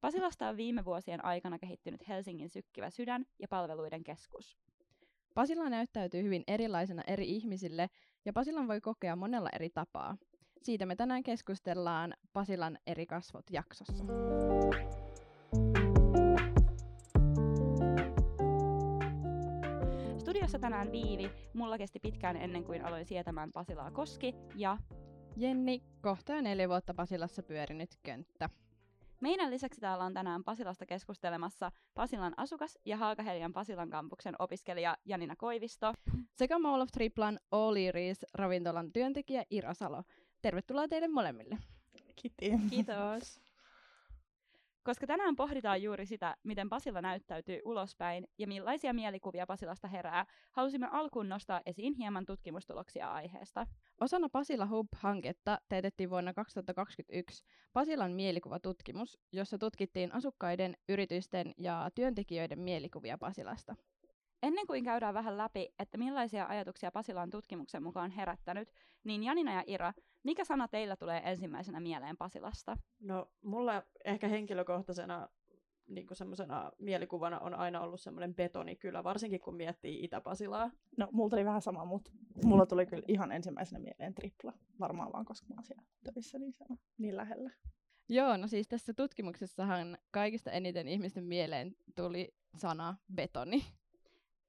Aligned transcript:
Pasilasta 0.00 0.48
on 0.48 0.56
viime 0.56 0.84
vuosien 0.84 1.24
aikana 1.24 1.58
kehittynyt 1.58 2.08
Helsingin 2.08 2.50
sykkivä 2.50 2.90
sydän 2.90 3.24
ja 3.38 3.48
palveluiden 3.48 4.04
keskus. 4.04 4.58
Pasila 5.34 5.68
näyttäytyy 5.68 6.22
hyvin 6.22 6.44
erilaisena 6.46 7.02
eri 7.06 7.28
ihmisille 7.28 7.90
ja 8.24 8.32
Pasilan 8.32 8.68
voi 8.68 8.80
kokea 8.80 9.16
monella 9.16 9.48
eri 9.54 9.70
tapaa. 9.70 10.16
Siitä 10.62 10.86
me 10.86 10.96
tänään 10.96 11.22
keskustellaan 11.22 12.14
Pasilan 12.32 12.78
eri 12.86 13.06
kasvot 13.06 13.50
jaksossa. 13.50 14.04
Studiossa 20.18 20.58
tänään 20.58 20.92
Viivi. 20.92 21.30
Mulla 21.54 21.78
kesti 21.78 22.00
pitkään 22.00 22.36
ennen 22.36 22.64
kuin 22.64 22.84
aloin 22.84 23.06
sietämään 23.06 23.52
Pasilaa 23.52 23.90
koski 23.90 24.34
ja 24.54 24.78
Jenni, 25.36 25.82
kohta 26.00 26.32
jo 26.32 26.40
neljä 26.42 26.68
vuotta 26.68 26.94
Pasilassa 26.94 27.42
pyörinyt 27.42 27.90
könttä. 28.02 28.50
Meidän 29.20 29.50
lisäksi 29.50 29.80
täällä 29.80 30.04
on 30.04 30.14
tänään 30.14 30.44
Pasilasta 30.44 30.86
keskustelemassa 30.86 31.72
Pasilan 31.94 32.34
asukas 32.36 32.78
ja 32.84 32.96
Haakahelian 32.96 33.52
Pasilan 33.52 33.90
kampuksen 33.90 34.34
opiskelija 34.38 34.96
Janina 35.04 35.36
Koivisto. 35.36 35.94
Sekä 36.36 36.58
Mall 36.58 36.80
of 36.80 36.88
Triplan 36.92 37.38
Iris 37.78 38.26
ravintolan 38.34 38.92
työntekijä 38.92 39.44
Ira 39.50 39.74
Salo. 39.74 40.02
Tervetuloa 40.42 40.88
teille 40.88 41.08
molemmille. 41.08 41.58
Kiitti. 42.16 42.52
Kiitos. 42.70 43.40
Koska 44.88 45.06
tänään 45.06 45.36
pohditaan 45.36 45.82
juuri 45.82 46.06
sitä, 46.06 46.36
miten 46.42 46.68
Pasila 46.68 47.02
näyttäytyy 47.02 47.60
ulospäin 47.64 48.26
ja 48.38 48.46
millaisia 48.46 48.94
mielikuvia 48.94 49.46
Pasilasta 49.46 49.88
herää, 49.88 50.26
halusimme 50.52 50.88
alkuun 50.92 51.28
nostaa 51.28 51.60
esiin 51.66 51.94
hieman 51.94 52.26
tutkimustuloksia 52.26 53.12
aiheesta. 53.12 53.66
Osana 54.00 54.28
Pasila 54.28 54.66
Hub-hanketta 54.66 55.58
teetettiin 55.68 56.10
vuonna 56.10 56.34
2021 56.34 57.44
Pasilan 57.72 58.12
mielikuvatutkimus, 58.12 59.18
jossa 59.32 59.58
tutkittiin 59.58 60.14
asukkaiden, 60.14 60.76
yritysten 60.88 61.54
ja 61.58 61.90
työntekijöiden 61.94 62.58
mielikuvia 62.58 63.18
Pasilasta. 63.18 63.76
Ennen 64.42 64.66
kuin 64.66 64.84
käydään 64.84 65.14
vähän 65.14 65.38
läpi, 65.38 65.74
että 65.78 65.98
millaisia 65.98 66.46
ajatuksia 66.46 66.90
Pasila 66.90 67.22
on 67.22 67.30
tutkimuksen 67.30 67.82
mukaan 67.82 68.10
herättänyt, 68.10 68.72
niin 69.04 69.22
Janina 69.24 69.52
ja 69.52 69.64
Ira, 69.66 69.92
mikä 70.22 70.44
sana 70.44 70.68
teillä 70.68 70.96
tulee 70.96 71.22
ensimmäisenä 71.24 71.80
mieleen 71.80 72.16
Pasilasta? 72.16 72.76
No, 73.00 73.30
mulla 73.42 73.82
ehkä 74.04 74.28
henkilökohtaisena 74.28 75.28
niin 75.88 76.06
semmoisena 76.12 76.72
mielikuvana 76.78 77.38
on 77.38 77.54
aina 77.54 77.80
ollut 77.80 78.00
semmoinen 78.00 78.34
betonikylä, 78.34 79.04
varsinkin 79.04 79.40
kun 79.40 79.56
miettii 79.56 80.04
Itä-Pasilaa. 80.04 80.70
No, 80.96 81.08
mulla 81.12 81.30
tuli 81.30 81.44
vähän 81.44 81.62
sama, 81.62 81.84
mutta 81.84 82.10
mulla 82.44 82.66
tuli 82.66 82.86
kyllä 82.86 83.04
ihan 83.08 83.32
ensimmäisenä 83.32 83.78
mieleen 83.78 84.14
tripla. 84.14 84.52
Varmaan 84.80 85.12
vaan, 85.12 85.24
koska 85.24 85.46
mä 85.48 85.54
oon 85.54 85.64
siellä 85.64 85.82
töissä 86.14 86.38
niin, 86.38 86.52
sana, 86.52 86.76
niin 86.98 87.16
lähellä. 87.16 87.50
Joo, 88.08 88.36
no 88.36 88.46
siis 88.46 88.68
tässä 88.68 88.94
tutkimuksessahan 88.94 89.98
kaikista 90.10 90.50
eniten 90.50 90.88
ihmisten 90.88 91.24
mieleen 91.24 91.76
tuli 91.94 92.34
sana 92.56 92.96
betoni. 93.14 93.64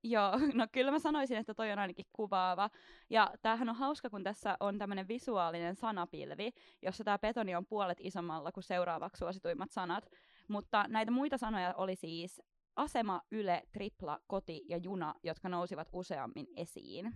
Joo, 0.04 0.32
no 0.54 0.68
kyllä 0.72 0.92
mä 0.92 1.00
sanoisin, 1.00 1.38
että 1.38 1.54
toi 1.54 1.72
on 1.72 1.80
ainakin 1.80 2.06
kuvaava. 2.14 2.70
Ja 3.10 3.34
tämähän 3.42 3.70
on 3.70 3.76
hauska, 3.76 4.10
kun 4.10 4.24
tässä 4.24 4.58
on 4.60 4.78
tämmöinen 4.78 5.08
visuaalinen 5.08 5.76
sanapilvi, 5.76 6.52
jossa 6.82 7.04
tämä 7.04 7.20
betoni 7.20 7.56
on 7.56 7.66
puolet 7.66 7.98
isommalla 8.02 8.52
kuin 8.52 8.64
seuraavaksi 8.64 9.20
suosituimmat 9.20 9.72
sanat. 9.72 10.10
Mutta 10.48 10.86
näitä 10.88 11.12
muita 11.12 11.38
sanoja 11.38 11.74
oli 11.78 11.96
siis 11.96 12.42
asema, 12.76 13.22
yle, 13.32 13.64
tripla, 13.72 14.20
koti 14.28 14.66
ja 14.70 14.78
juna, 14.78 15.16
jotka 15.24 15.50
nousivat 15.50 15.90
useammin 15.94 16.48
esiin. 16.56 17.16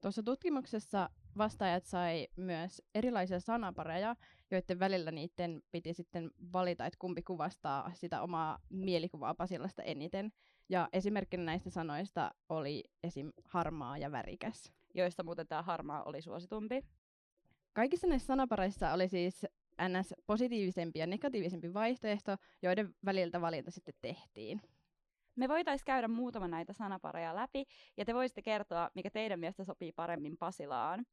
Tuossa 0.00 0.22
tutkimuksessa 0.22 1.10
vastaajat 1.38 1.84
sai 1.84 2.28
myös 2.36 2.82
erilaisia 2.94 3.40
sanapareja, 3.40 4.16
joiden 4.50 4.78
välillä 4.78 5.10
niiden 5.10 5.62
piti 5.70 5.94
sitten 5.94 6.30
valita, 6.52 6.86
että 6.86 6.98
kumpi 6.98 7.22
kuvastaa 7.22 7.90
sitä 7.94 8.22
omaa 8.22 8.58
mielikuvaa 8.70 9.34
Pasilasta 9.34 9.82
eniten. 9.82 10.32
Ja 10.68 10.88
esimerkkinä 10.92 11.44
näistä 11.44 11.70
sanoista 11.70 12.30
oli 12.48 12.84
esim. 13.04 13.32
harmaa 13.44 13.98
ja 13.98 14.12
värikäs. 14.12 14.72
Joista 14.94 15.22
muuten 15.22 15.46
tämä 15.46 15.62
harmaa 15.62 16.02
oli 16.02 16.22
suositumpi. 16.22 16.82
Kaikissa 17.72 18.06
näissä 18.06 18.26
sanapareissa 18.26 18.92
oli 18.92 19.08
siis 19.08 19.46
ns. 19.88 20.14
positiivisempi 20.26 20.98
ja 20.98 21.06
negatiivisempi 21.06 21.74
vaihtoehto, 21.74 22.36
joiden 22.62 22.94
väliltä 23.04 23.40
valinta 23.40 23.70
sitten 23.70 23.94
tehtiin. 24.00 24.60
Me 25.36 25.48
voitaisiin 25.48 25.86
käydä 25.86 26.08
muutama 26.08 26.48
näitä 26.48 26.72
sanapareja 26.72 27.34
läpi, 27.34 27.64
ja 27.96 28.04
te 28.04 28.14
voisitte 28.14 28.42
kertoa, 28.42 28.90
mikä 28.94 29.10
teidän 29.10 29.40
mielestä 29.40 29.64
sopii 29.64 29.92
paremmin 29.92 30.36
Pasilaan. 30.38 31.06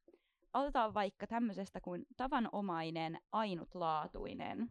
Aloitetaan 0.52 0.94
vaikka 0.94 1.26
tämmöisestä 1.26 1.80
kuin 1.80 2.06
tavanomainen, 2.16 3.18
ainutlaatuinen. 3.32 4.70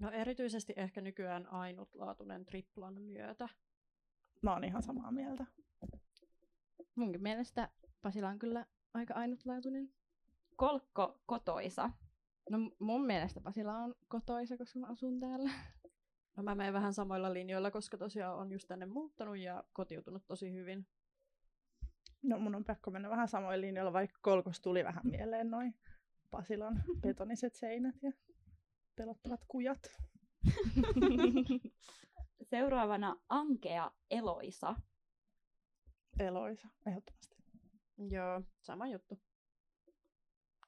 No 0.00 0.10
erityisesti 0.10 0.72
ehkä 0.76 1.00
nykyään 1.00 1.46
ainutlaatuinen 1.46 2.44
triplan 2.44 3.02
myötä. 3.02 3.48
Mä 4.42 4.52
oon 4.52 4.64
ihan 4.64 4.82
samaa 4.82 5.12
mieltä. 5.12 5.46
Munkin 6.94 7.22
mielestä 7.22 7.68
Pasila 8.02 8.28
on 8.28 8.38
kyllä 8.38 8.66
aika 8.94 9.14
ainutlaatuinen. 9.14 9.90
Kolkko 10.56 11.20
kotoisa. 11.26 11.90
No 12.50 12.58
mun 12.78 13.06
mielestä 13.06 13.40
Pasila 13.40 13.76
on 13.76 13.94
kotoisa, 14.08 14.56
koska 14.56 14.78
mä 14.78 14.86
asun 14.86 15.20
täällä. 15.20 15.50
No 16.36 16.42
mä 16.42 16.54
menen 16.54 16.72
vähän 16.72 16.94
samoilla 16.94 17.32
linjoilla, 17.32 17.70
koska 17.70 17.98
tosiaan 17.98 18.38
on 18.38 18.52
just 18.52 18.68
tänne 18.68 18.86
muuttanut 18.86 19.38
ja 19.38 19.64
kotiutunut 19.72 20.26
tosi 20.26 20.52
hyvin. 20.52 20.86
No 22.22 22.38
mun 22.38 22.54
on 22.54 22.64
pakko 22.64 22.90
mennä 22.90 23.10
vähän 23.10 23.28
samoilla 23.28 23.60
linjoilla, 23.60 23.92
vaikka 23.92 24.18
kolkos 24.22 24.60
tuli 24.60 24.84
vähän 24.84 25.02
mieleen 25.06 25.50
noin 25.50 25.74
Pasilan 26.30 26.82
betoniset 27.02 27.54
seinät 27.54 28.02
ja 28.02 28.12
pelottavat 28.96 29.40
kujat. 29.48 29.90
Seuraavana 32.52 33.16
Ankea 33.28 33.90
Eloisa. 34.10 34.74
Eloisa, 36.18 36.68
ehdottomasti. 36.86 37.36
Joo, 38.10 38.42
sama 38.60 38.86
juttu. 38.86 39.18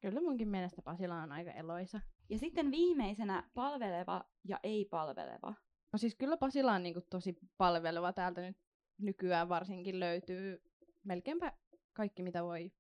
Kyllä 0.01 0.21
munkin 0.21 0.49
mielestä 0.49 0.83
Pasila 0.83 1.23
on 1.23 1.33
aika 1.33 1.51
eloisa. 1.51 2.01
Ja 2.29 2.39
sitten 2.39 2.71
viimeisenä 2.71 3.51
palveleva 3.55 4.25
ja 4.45 4.61
ei-palveleva. 4.63 5.55
No 5.93 5.99
siis 5.99 6.15
kyllä 6.15 6.37
Pasila 6.37 6.73
on 6.73 6.83
niinku 6.83 7.01
tosi 7.11 7.37
palveleva. 7.57 8.13
Täältä 8.13 8.41
nyt 8.41 8.57
nykyään 8.99 9.49
varsinkin 9.49 10.01
löytyy 10.01 10.63
melkeinpä 11.03 11.53
kaikki, 11.93 12.23
mitä 12.23 12.45
voi 12.45 12.73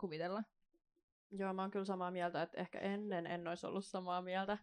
kuvitella. 0.00 0.42
Joo, 1.30 1.52
mä 1.52 1.62
oon 1.62 1.70
kyllä 1.70 1.84
samaa 1.84 2.10
mieltä, 2.10 2.42
että 2.42 2.60
ehkä 2.60 2.78
ennen 2.78 3.26
en 3.26 3.48
olisi 3.48 3.66
ollut 3.66 3.84
samaa 3.84 4.22
mieltä. 4.22 4.58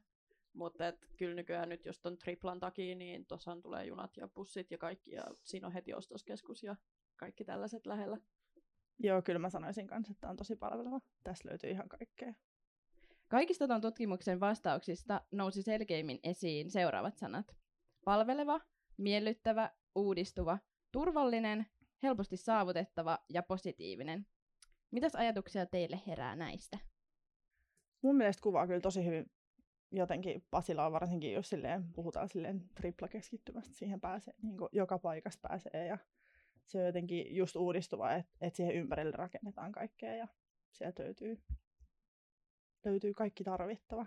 Mutta 0.56 0.88
et, 0.88 1.08
kyllä 1.18 1.36
nykyään 1.36 1.70
nyt, 1.70 1.86
jos 1.86 2.06
on 2.06 2.18
triplan 2.18 2.60
takia, 2.60 2.96
niin 2.96 3.26
tuossa 3.26 3.58
tulee 3.62 3.86
junat 3.86 4.18
ja 4.18 4.28
bussit 4.28 4.72
ja 4.72 4.78
kaikki, 4.78 5.12
ja 5.12 5.24
siinä 5.44 5.68
on 5.68 5.74
heti 5.74 5.94
ostoskeskus 5.94 6.64
ja 6.64 6.76
kaikki 7.16 7.46
tällaiset 7.46 7.86
lähellä. 7.86 8.18
Joo, 9.00 9.22
kyllä 9.22 9.40
mä 9.40 9.50
sanoisin 9.50 9.88
kanssa, 9.88 10.12
että 10.12 10.30
on 10.30 10.38
tosi 10.38 10.56
palveleva. 10.56 11.00
Tässä 11.24 11.50
löytyy 11.50 11.70
ihan 11.70 11.90
kaikkea. 11.90 12.34
Kaikista 13.28 13.68
tuon 13.68 13.82
tutkimuksen 13.82 14.40
vastauksista 14.40 15.22
nousi 15.32 15.62
selkeimmin 15.62 16.20
esiin 16.24 16.72
seuraavat 16.72 17.18
sanat. 17.18 17.56
Palveleva, 18.06 18.62
miellyttävä, 18.98 19.72
uudistuva, 19.96 20.58
turvallinen, 20.92 21.66
helposti 22.04 22.38
saavutettava 22.38 23.20
ja 23.30 23.44
positiivinen. 23.44 24.28
Mitäs 24.92 25.16
ajatuksia 25.16 25.66
teille 25.66 26.02
herää 26.08 26.36
näistä? 26.36 26.78
Mun 28.02 28.16
mielestä 28.16 28.44
kuvaa 28.44 28.68
kyllä 28.68 28.82
tosi 28.82 29.06
hyvin 29.06 29.32
jotenkin 29.92 30.46
Pasilaa 30.52 30.92
varsinkin, 30.92 31.34
jos 31.34 31.50
silleen 31.50 31.94
puhutaan 31.94 32.30
silleen 32.30 32.70
triplakeskittymästä, 32.76 33.74
siihen 33.74 34.02
pääsee, 34.02 34.34
niin 34.42 34.58
joka 34.72 35.00
paikasta 35.00 35.48
pääsee 35.48 35.88
ja 35.88 35.98
se 36.66 36.80
on 36.80 36.86
jotenkin 36.86 37.36
just 37.36 37.56
uudistuva, 37.56 38.12
että 38.12 38.32
et 38.42 38.56
siihen 38.56 38.76
ympärille 38.76 39.12
rakennetaan 39.12 39.72
kaikkea 39.72 40.16
ja 40.16 40.28
sieltä 40.72 41.04
löytyy, 41.04 41.42
löytyy 42.86 43.14
kaikki 43.14 43.44
tarvittava. 43.44 44.06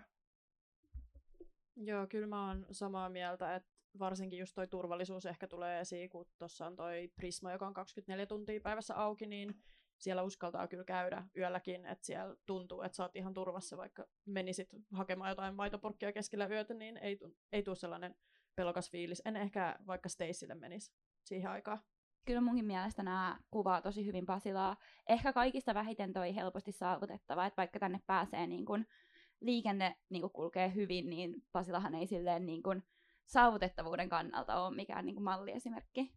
Joo, 1.75 2.07
kyllä 2.07 2.27
mä 2.27 2.47
oon 2.47 2.65
samaa 2.71 3.09
mieltä, 3.09 3.55
että 3.55 3.69
varsinkin 3.99 4.39
just 4.39 4.55
toi 4.55 4.67
turvallisuus 4.67 5.25
ehkä 5.25 5.47
tulee 5.47 5.79
esiin, 5.79 6.09
kun 6.09 6.25
tuossa 6.37 6.65
on 6.67 6.75
toi 6.75 7.11
Prisma, 7.15 7.51
joka 7.51 7.67
on 7.67 7.73
24 7.73 8.25
tuntia 8.25 8.61
päivässä 8.61 8.95
auki, 8.95 9.25
niin 9.25 9.61
siellä 9.99 10.23
uskaltaa 10.23 10.67
kyllä 10.67 10.83
käydä 10.83 11.23
yölläkin, 11.37 11.85
että 11.85 12.05
siellä 12.05 12.35
tuntuu, 12.45 12.81
että 12.81 12.95
sä 12.95 13.03
oot 13.03 13.15
ihan 13.15 13.33
turvassa, 13.33 13.77
vaikka 13.77 14.05
menisit 14.25 14.69
hakemaan 14.93 15.29
jotain 15.29 15.55
maitoporkkia 15.55 16.11
keskellä 16.13 16.47
yötä, 16.47 16.73
niin 16.73 16.97
ei, 16.97 17.19
ei 17.51 17.63
tule 17.63 17.75
sellainen 17.75 18.15
pelokas 18.55 18.91
fiilis. 18.91 19.21
En 19.25 19.35
ehkä 19.35 19.79
vaikka 19.87 20.09
Stacylle 20.09 20.55
menisi 20.55 20.93
siihen 21.23 21.51
aikaan. 21.51 21.79
Kyllä 22.25 22.41
munkin 22.41 22.65
mielestä 22.65 23.03
nämä 23.03 23.39
kuvaa 23.51 23.81
tosi 23.81 24.05
hyvin 24.05 24.25
Pasilaa. 24.25 24.77
Ehkä 25.09 25.33
kaikista 25.33 25.73
vähiten 25.73 26.13
toi 26.13 26.35
helposti 26.35 26.71
saavutettava, 26.71 27.45
että 27.45 27.57
vaikka 27.57 27.79
tänne 27.79 27.99
pääsee 28.07 28.47
niin 28.47 28.65
kun 28.65 28.85
liikenne 29.41 29.95
niin 30.09 30.21
kun 30.21 30.31
kulkee 30.31 30.73
hyvin, 30.75 31.09
niin 31.09 31.35
Pasilahan 31.51 31.95
ei 31.95 32.07
silleen 32.07 32.45
niin 32.45 32.63
kun 32.63 32.83
saavutettavuuden 33.25 34.09
kannalta 34.09 34.65
ole 34.65 34.75
mikään 34.75 35.05
niin 35.05 35.15
kun 35.15 35.23
malliesimerkki. 35.23 36.13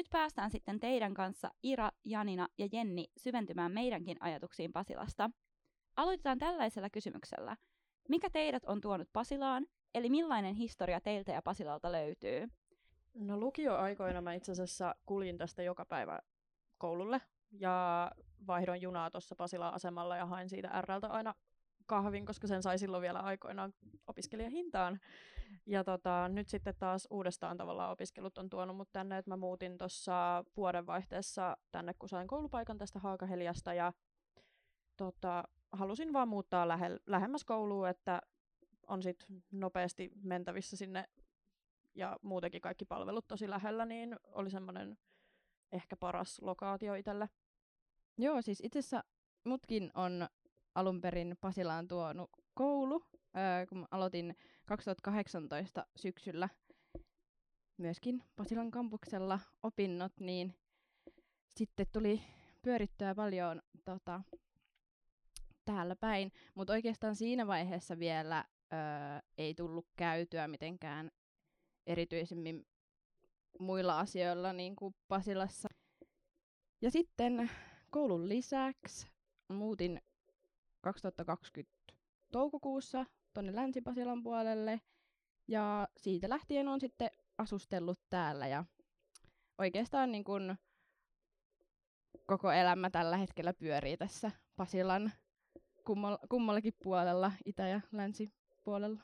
Nyt 0.00 0.10
päästään 0.10 0.50
sitten 0.50 0.80
teidän 0.80 1.14
kanssa 1.14 1.50
Ira, 1.62 1.90
Janina 2.04 2.48
ja 2.58 2.68
Jenni 2.72 3.06
syventymään 3.16 3.72
meidänkin 3.72 4.16
ajatuksiin 4.20 4.72
Pasilasta. 4.72 5.30
Aloitetaan 5.96 6.38
tällaisella 6.38 6.90
kysymyksellä. 6.90 7.56
Mikä 8.08 8.30
teidät 8.30 8.64
on 8.64 8.80
tuonut 8.80 9.08
Pasilaan, 9.12 9.66
eli 9.94 10.10
millainen 10.10 10.54
historia 10.54 11.00
teiltä 11.00 11.32
ja 11.32 11.42
Pasilalta 11.42 11.92
löytyy? 11.92 12.48
No 13.14 13.36
lukioaikoina 13.36 14.20
mä 14.20 14.34
itse 14.34 14.52
asiassa 14.52 14.94
kuljin 15.06 15.38
tästä 15.38 15.62
joka 15.62 15.84
päivä 15.84 16.20
koululle 16.78 17.20
ja 17.50 18.10
vaihdoin 18.46 18.82
junaa 18.82 19.10
tuossa 19.10 19.36
Pasilan 19.36 19.74
asemalla 19.74 20.16
ja 20.16 20.26
hain 20.26 20.48
siitä 20.48 20.82
Rltä 20.82 21.08
aina 21.08 21.34
kahvin, 21.86 22.26
koska 22.26 22.46
sen 22.46 22.62
sai 22.62 22.78
silloin 22.78 23.02
vielä 23.02 23.18
aikoinaan 23.18 23.74
opiskelijahintaan. 24.06 25.00
Ja 25.66 25.84
tota, 25.84 26.28
nyt 26.28 26.48
sitten 26.48 26.74
taas 26.78 27.08
uudestaan 27.10 27.56
tavallaan 27.56 27.92
opiskelut 27.92 28.38
on 28.38 28.50
tuonut 28.50 28.76
mut 28.76 28.92
tänne, 28.92 29.18
että 29.18 29.30
mä 29.30 29.36
muutin 29.36 29.78
tuossa 29.78 30.44
vuodenvaihteessa 30.56 31.56
tänne, 31.72 31.94
kun 31.94 32.08
sain 32.08 32.28
koulupaikan 32.28 32.78
tästä 32.78 32.98
Haakaheliasta 32.98 33.74
ja 33.74 33.92
tota, 34.96 35.44
halusin 35.72 36.12
vaan 36.12 36.28
muuttaa 36.28 36.68
lähe, 36.68 36.98
lähemmäs 37.06 37.44
kouluun, 37.44 37.88
että 37.88 38.20
on 38.86 39.02
sit 39.02 39.26
nopeasti 39.50 40.10
mentävissä 40.22 40.76
sinne 40.76 41.04
ja 41.94 42.16
muutenkin 42.22 42.60
kaikki 42.60 42.84
palvelut 42.84 43.28
tosi 43.28 43.50
lähellä, 43.50 43.86
niin 43.86 44.16
oli 44.22 44.50
semmoinen 44.50 44.98
ehkä 45.72 45.96
paras 45.96 46.38
lokaatio 46.40 46.94
itselle. 46.94 47.28
Joo, 48.18 48.42
siis 48.42 48.60
itse 48.62 48.78
asiassa 48.78 49.04
mutkin 49.44 49.90
on 49.94 50.28
alun 50.74 51.00
perin 51.00 51.36
Pasilaan 51.40 51.88
tuonut 51.88 52.30
koulu, 52.54 53.04
öö, 53.36 53.66
kun 53.66 53.78
mä 53.78 53.86
aloitin 53.90 54.36
2018 54.66 55.86
syksyllä 55.96 56.48
myöskin 57.76 58.22
Pasilan 58.36 58.70
kampuksella 58.70 59.40
opinnot, 59.62 60.12
niin 60.20 60.54
sitten 61.48 61.86
tuli 61.92 62.22
pyörittyä 62.62 63.14
paljon 63.14 63.62
tota, 63.84 64.20
täällä 65.64 65.96
päin, 65.96 66.32
mutta 66.54 66.72
oikeastaan 66.72 67.16
siinä 67.16 67.46
vaiheessa 67.46 67.98
vielä 67.98 68.44
öö, 68.72 68.78
ei 69.38 69.54
tullut 69.54 69.86
käytyä 69.96 70.48
mitenkään 70.48 71.10
erityisemmin 71.86 72.66
muilla 73.58 73.98
asioilla 73.98 74.52
niin 74.52 74.76
kuin 74.76 74.94
Pasilassa. 75.08 75.68
Ja 76.82 76.90
sitten 76.90 77.50
koulun 77.90 78.28
lisäksi 78.28 79.06
muutin 79.48 80.00
2020 80.80 81.72
toukokuussa 82.32 83.06
tuonne 83.34 83.54
Länsi-Pasilan 83.54 84.22
puolelle 84.22 84.80
ja 85.48 85.88
siitä 85.96 86.28
lähtien 86.28 86.68
on 86.68 86.80
sitten 86.80 87.10
asustellut 87.38 88.00
täällä 88.10 88.46
ja 88.46 88.64
oikeastaan 89.58 90.12
niin 90.12 90.24
kun 90.24 90.56
koko 92.26 92.52
elämä 92.52 92.90
tällä 92.90 93.16
hetkellä 93.16 93.52
pyörii 93.52 93.96
tässä 93.96 94.30
Pasilan 94.56 95.12
kummal- 95.84 96.26
kummallakin 96.28 96.76
puolella, 96.82 97.32
itä- 97.44 97.68
ja 97.68 97.80
länsipuolella. 97.92 99.02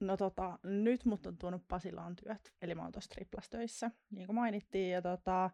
No 0.00 0.16
tota, 0.16 0.58
nyt 0.62 1.04
mut 1.04 1.26
on 1.26 1.38
tuonut 1.38 1.68
Pasilaan 1.68 2.16
työt, 2.16 2.54
eli 2.62 2.74
mä 2.74 2.82
oon 2.82 2.92
tuossa 2.92 3.10
triplas 3.14 3.48
töissä, 3.50 3.90
niin 4.10 4.26
kuin 4.26 4.34
mainittiin. 4.34 4.90
Ja 4.90 5.02
tota, 5.02 5.50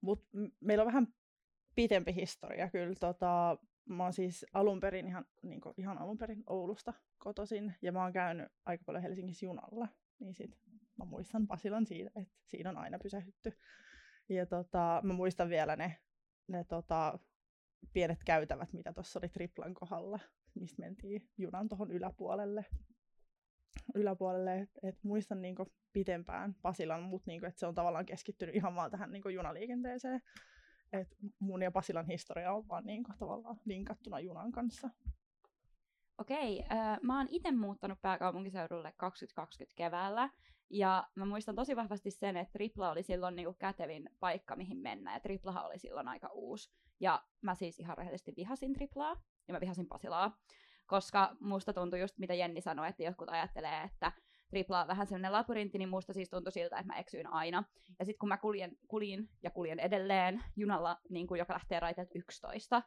mut 0.00 0.28
meillä 0.60 0.82
on 0.82 0.86
vähän 0.86 1.08
pitempi 1.76 2.14
historia 2.14 2.70
kyllä. 2.70 2.94
Tota, 3.00 3.58
mä 3.88 4.02
oon 4.02 4.12
siis 4.12 4.46
alun 4.52 4.80
perin 4.80 5.06
ihan, 5.06 5.24
niin 5.42 5.60
kuin, 5.60 5.74
ihan 5.78 5.98
alun 5.98 6.18
perin 6.18 6.42
Oulusta 6.46 6.92
kotoisin, 7.18 7.74
ja 7.82 7.92
mä 7.92 8.02
oon 8.02 8.12
käynyt 8.12 8.48
aika 8.64 8.84
paljon 8.84 9.02
Helsingissä 9.02 9.46
junalla. 9.46 9.88
Niin 10.18 10.34
sit 10.34 10.58
mä 10.98 11.04
muistan 11.04 11.46
Pasilan 11.46 11.86
siitä, 11.86 12.10
että 12.20 12.34
siinä 12.44 12.70
on 12.70 12.76
aina 12.76 12.98
pysähdytty. 12.98 13.58
Ja 14.28 14.46
tota, 14.46 15.00
mä 15.04 15.12
muistan 15.12 15.48
vielä 15.48 15.76
ne, 15.76 15.96
ne 16.48 16.64
tota, 16.64 17.18
pienet 17.92 18.24
käytävät, 18.24 18.72
mitä 18.72 18.92
tuossa 18.92 19.18
oli 19.18 19.28
Triplan 19.28 19.74
kohdalla, 19.74 20.18
mistä 20.54 20.82
mentiin 20.82 21.30
junan 21.38 21.68
tuohon 21.68 21.90
yläpuolelle 21.90 22.64
yläpuolelle, 23.94 24.58
että 24.58 24.80
et 24.82 24.98
muistan 25.02 25.42
niinku 25.42 25.72
pitempään 25.92 26.54
Pasilan, 26.62 27.02
mutta 27.02 27.30
niinku, 27.30 27.46
se 27.54 27.66
on 27.66 27.74
tavallaan 27.74 28.06
keskittynyt 28.06 28.54
ihan 28.54 28.74
vaan 28.74 28.90
tähän 28.90 29.12
niinku 29.12 29.28
junaliikenteeseen. 29.28 30.22
Et 30.92 31.16
mun 31.38 31.62
ja 31.62 31.70
Pasilan 31.70 32.06
historia 32.06 32.52
on 32.52 32.68
vaan 32.68 32.84
niinku 32.84 33.12
tavallaan 33.18 33.60
linkattuna 33.64 34.20
junan 34.20 34.52
kanssa. 34.52 34.90
Okei, 36.18 36.64
äh, 36.72 36.98
mä 37.02 37.18
oon 37.18 37.26
itse 37.30 37.52
muuttanut 37.52 38.02
pääkaupunkiseudulle 38.02 38.92
2020 38.96 39.76
keväällä, 39.76 40.30
ja 40.70 41.08
mä 41.14 41.24
muistan 41.24 41.54
tosi 41.54 41.76
vahvasti 41.76 42.10
sen, 42.10 42.36
että 42.36 42.52
Tripla 42.52 42.90
oli 42.90 43.02
silloin 43.02 43.36
niinku 43.36 43.52
kätevin 43.58 44.10
paikka, 44.20 44.56
mihin 44.56 44.78
mennä, 44.78 45.14
ja 45.14 45.20
Triplahan 45.20 45.66
oli 45.66 45.78
silloin 45.78 46.08
aika 46.08 46.28
uusi. 46.32 46.70
Ja 47.00 47.22
mä 47.40 47.54
siis 47.54 47.78
ihan 47.78 47.98
rehellisesti 47.98 48.32
vihasin 48.36 48.72
Triplaa, 48.72 49.16
ja 49.48 49.54
mä 49.54 49.60
vihasin 49.60 49.86
Pasilaa 49.86 50.38
koska 50.86 51.36
musta 51.40 51.72
tuntui 51.72 52.00
just, 52.00 52.18
mitä 52.18 52.34
Jenni 52.34 52.60
sanoi, 52.60 52.88
että 52.88 53.02
jotkut 53.02 53.28
ajattelee, 53.28 53.82
että 53.82 54.12
tripla 54.48 54.86
vähän 54.86 55.06
sellainen 55.06 55.32
labyrintti, 55.32 55.78
niin 55.78 55.88
musta 55.88 56.12
siis 56.12 56.30
tuntui 56.30 56.52
siltä, 56.52 56.76
että 56.76 56.92
mä 56.92 56.98
eksyin 56.98 57.26
aina. 57.26 57.64
Ja 57.98 58.04
sitten 58.04 58.18
kun 58.18 58.28
mä 58.28 58.36
kuljen, 58.36 58.76
kuljin 58.88 59.28
ja 59.42 59.50
kuljen 59.50 59.78
edelleen 59.78 60.44
junalla, 60.56 60.98
niin 61.10 61.26
kuin, 61.26 61.38
joka 61.38 61.52
lähtee 61.52 61.80
raiteelta 61.80 62.12
11, 62.14 62.82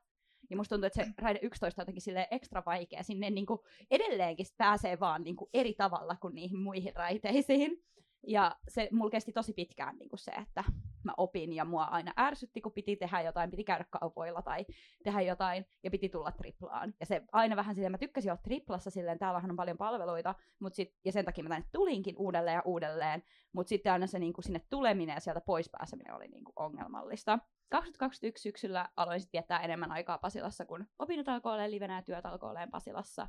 ja 0.50 0.58
musta 0.58 0.76
tuntuu, 0.76 0.88
että 0.88 1.04
se 1.04 1.12
raide 1.18 1.40
11 1.42 1.82
on 1.82 1.84
jotenkin 1.84 2.02
sille 2.02 2.28
ekstra 2.32 2.64
vaikea. 2.66 3.04
Sinne 3.04 3.30
niin 3.30 3.46
kuin 3.46 3.60
edelleenkin 3.92 4.46
pääsee 4.58 5.00
vaan 5.00 5.24
niin 5.24 5.36
kuin 5.36 5.50
eri 5.54 5.74
tavalla 5.74 6.16
kuin 6.16 6.36
niihin 6.36 6.60
muihin 6.60 6.96
raiteisiin. 6.96 7.84
Ja 8.28 8.56
se 8.68 8.90
mulla 8.92 9.12
kesti 9.12 9.32
tosi 9.32 9.54
pitkään 9.54 9.98
niin 9.98 10.10
kuin 10.10 10.20
se, 10.20 10.32
että 10.32 10.64
mä 11.04 11.14
opin 11.18 11.54
ja 11.54 11.66
mua 11.66 11.84
aina 11.84 12.14
ärsytti, 12.20 12.62
kun 12.62 12.72
piti 12.72 12.96
tehdä 12.96 13.22
jotain, 13.22 13.52
piti 13.52 13.64
käydä 13.64 13.86
kaupoilla 13.90 14.42
tai 14.42 14.66
tehdä 15.04 15.22
jotain 15.22 15.66
ja 15.84 15.92
piti 15.92 16.10
tulla 16.10 16.32
triplaan. 16.32 16.94
Ja 17.00 17.06
se 17.06 17.22
aina 17.32 17.56
vähän 17.56 17.76
silleen, 17.76 17.92
mä 17.92 17.98
tykkäsin 17.98 18.32
olla 18.32 18.42
triplassa 18.44 18.90
silleen, 18.90 19.20
täällähän 19.20 19.52
on 19.52 19.58
paljon 19.58 19.78
palveluita, 19.78 20.36
mut 20.60 20.74
sit, 20.74 20.96
ja 21.06 21.12
sen 21.12 21.26
takia 21.26 21.44
mä 21.44 21.50
tänne 21.50 21.68
tulinkin 21.72 22.16
uudelleen 22.18 22.56
ja 22.56 22.62
uudelleen, 22.66 23.24
mutta 23.54 23.70
sitten 23.70 23.94
aina 23.94 24.08
se 24.08 24.20
niin 24.20 24.34
kuin 24.34 24.46
sinne 24.46 24.62
tuleminen 24.70 25.14
ja 25.14 25.20
sieltä 25.20 25.42
pois 25.42 25.70
pääseminen 25.70 26.14
oli 26.14 26.28
niin 26.28 26.44
kuin 26.44 26.54
ongelmallista. 26.56 27.40
2021 27.70 28.42
syksyllä 28.44 28.90
aloin 28.98 29.22
sitten 29.22 29.40
viettää 29.40 29.60
enemmän 29.60 29.92
aikaa 29.92 30.18
Pasilassa, 30.18 30.66
kun 30.66 30.88
opinnot 31.00 31.28
alkoi 31.28 31.54
olemaan 31.54 31.72
livenä 31.72 31.96
ja 31.96 32.02
työt 32.02 32.26
alkoi 32.26 32.50
olemaan 32.50 32.72
Pasilassa. 32.72 33.28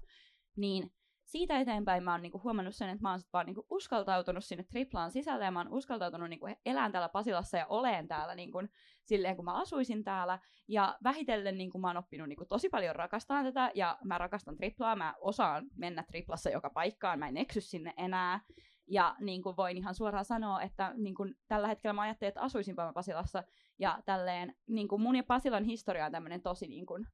Niin 0.56 0.92
siitä 1.30 1.60
eteenpäin 1.60 2.02
mä 2.02 2.12
oon 2.12 2.22
niinku 2.22 2.40
huomannut 2.44 2.74
sen, 2.74 2.88
että 2.88 3.02
mä 3.02 3.10
oon 3.10 3.20
sit 3.20 3.32
vaan 3.32 3.46
niinku 3.46 3.66
uskaltautunut 3.70 4.44
sinne 4.44 4.64
triplaan 4.64 5.10
sisälle 5.10 5.44
ja 5.44 5.50
mä 5.50 5.60
oon 5.60 5.72
uskaltautunut 5.72 6.28
niinku 6.28 6.46
elään 6.66 6.92
täällä 6.92 7.08
Pasilassa 7.08 7.58
ja 7.58 7.66
oleen 7.66 8.08
täällä 8.08 8.34
niinku, 8.34 8.58
silleen, 9.02 9.36
kun 9.36 9.44
mä 9.44 9.54
asuisin 9.54 10.04
täällä. 10.04 10.38
Ja 10.68 10.98
vähitellen 11.04 11.58
niinku, 11.58 11.78
mä 11.78 11.86
oon 11.86 11.96
oppinut 11.96 12.28
niinku, 12.28 12.44
tosi 12.44 12.68
paljon 12.68 12.96
rakastamaan 12.96 13.44
tätä 13.44 13.70
ja 13.74 13.98
mä 14.04 14.18
rakastan 14.18 14.56
triplaa. 14.56 14.96
Mä 14.96 15.14
osaan 15.20 15.66
mennä 15.76 16.02
triplassa 16.02 16.50
joka 16.50 16.70
paikkaan, 16.70 17.18
mä 17.18 17.28
en 17.28 17.36
eksy 17.36 17.60
sinne 17.60 17.94
enää. 17.96 18.40
Ja 18.86 19.16
niin 19.20 19.42
kuin 19.42 19.56
voin 19.56 19.76
ihan 19.76 19.94
suoraan 19.94 20.24
sanoa, 20.24 20.62
että 20.62 20.94
niin 20.96 21.14
kuin 21.14 21.34
tällä 21.48 21.68
hetkellä 21.68 21.94
mä 21.94 22.02
ajattelin, 22.02 22.28
että 22.28 22.40
asuisinpa 22.40 22.84
mä 22.84 22.92
Pasilassa. 22.92 23.44
Ja 23.78 23.98
tälleen 24.04 24.54
niin 24.68 24.88
kuin 24.88 25.02
mun 25.02 25.16
ja 25.16 25.22
Pasilan 25.22 25.64
historia 25.64 26.06
on 26.06 26.12
tämmöinen 26.12 26.42
tosi 26.42 26.68
niin 26.68 26.86
kuin 26.86 27.06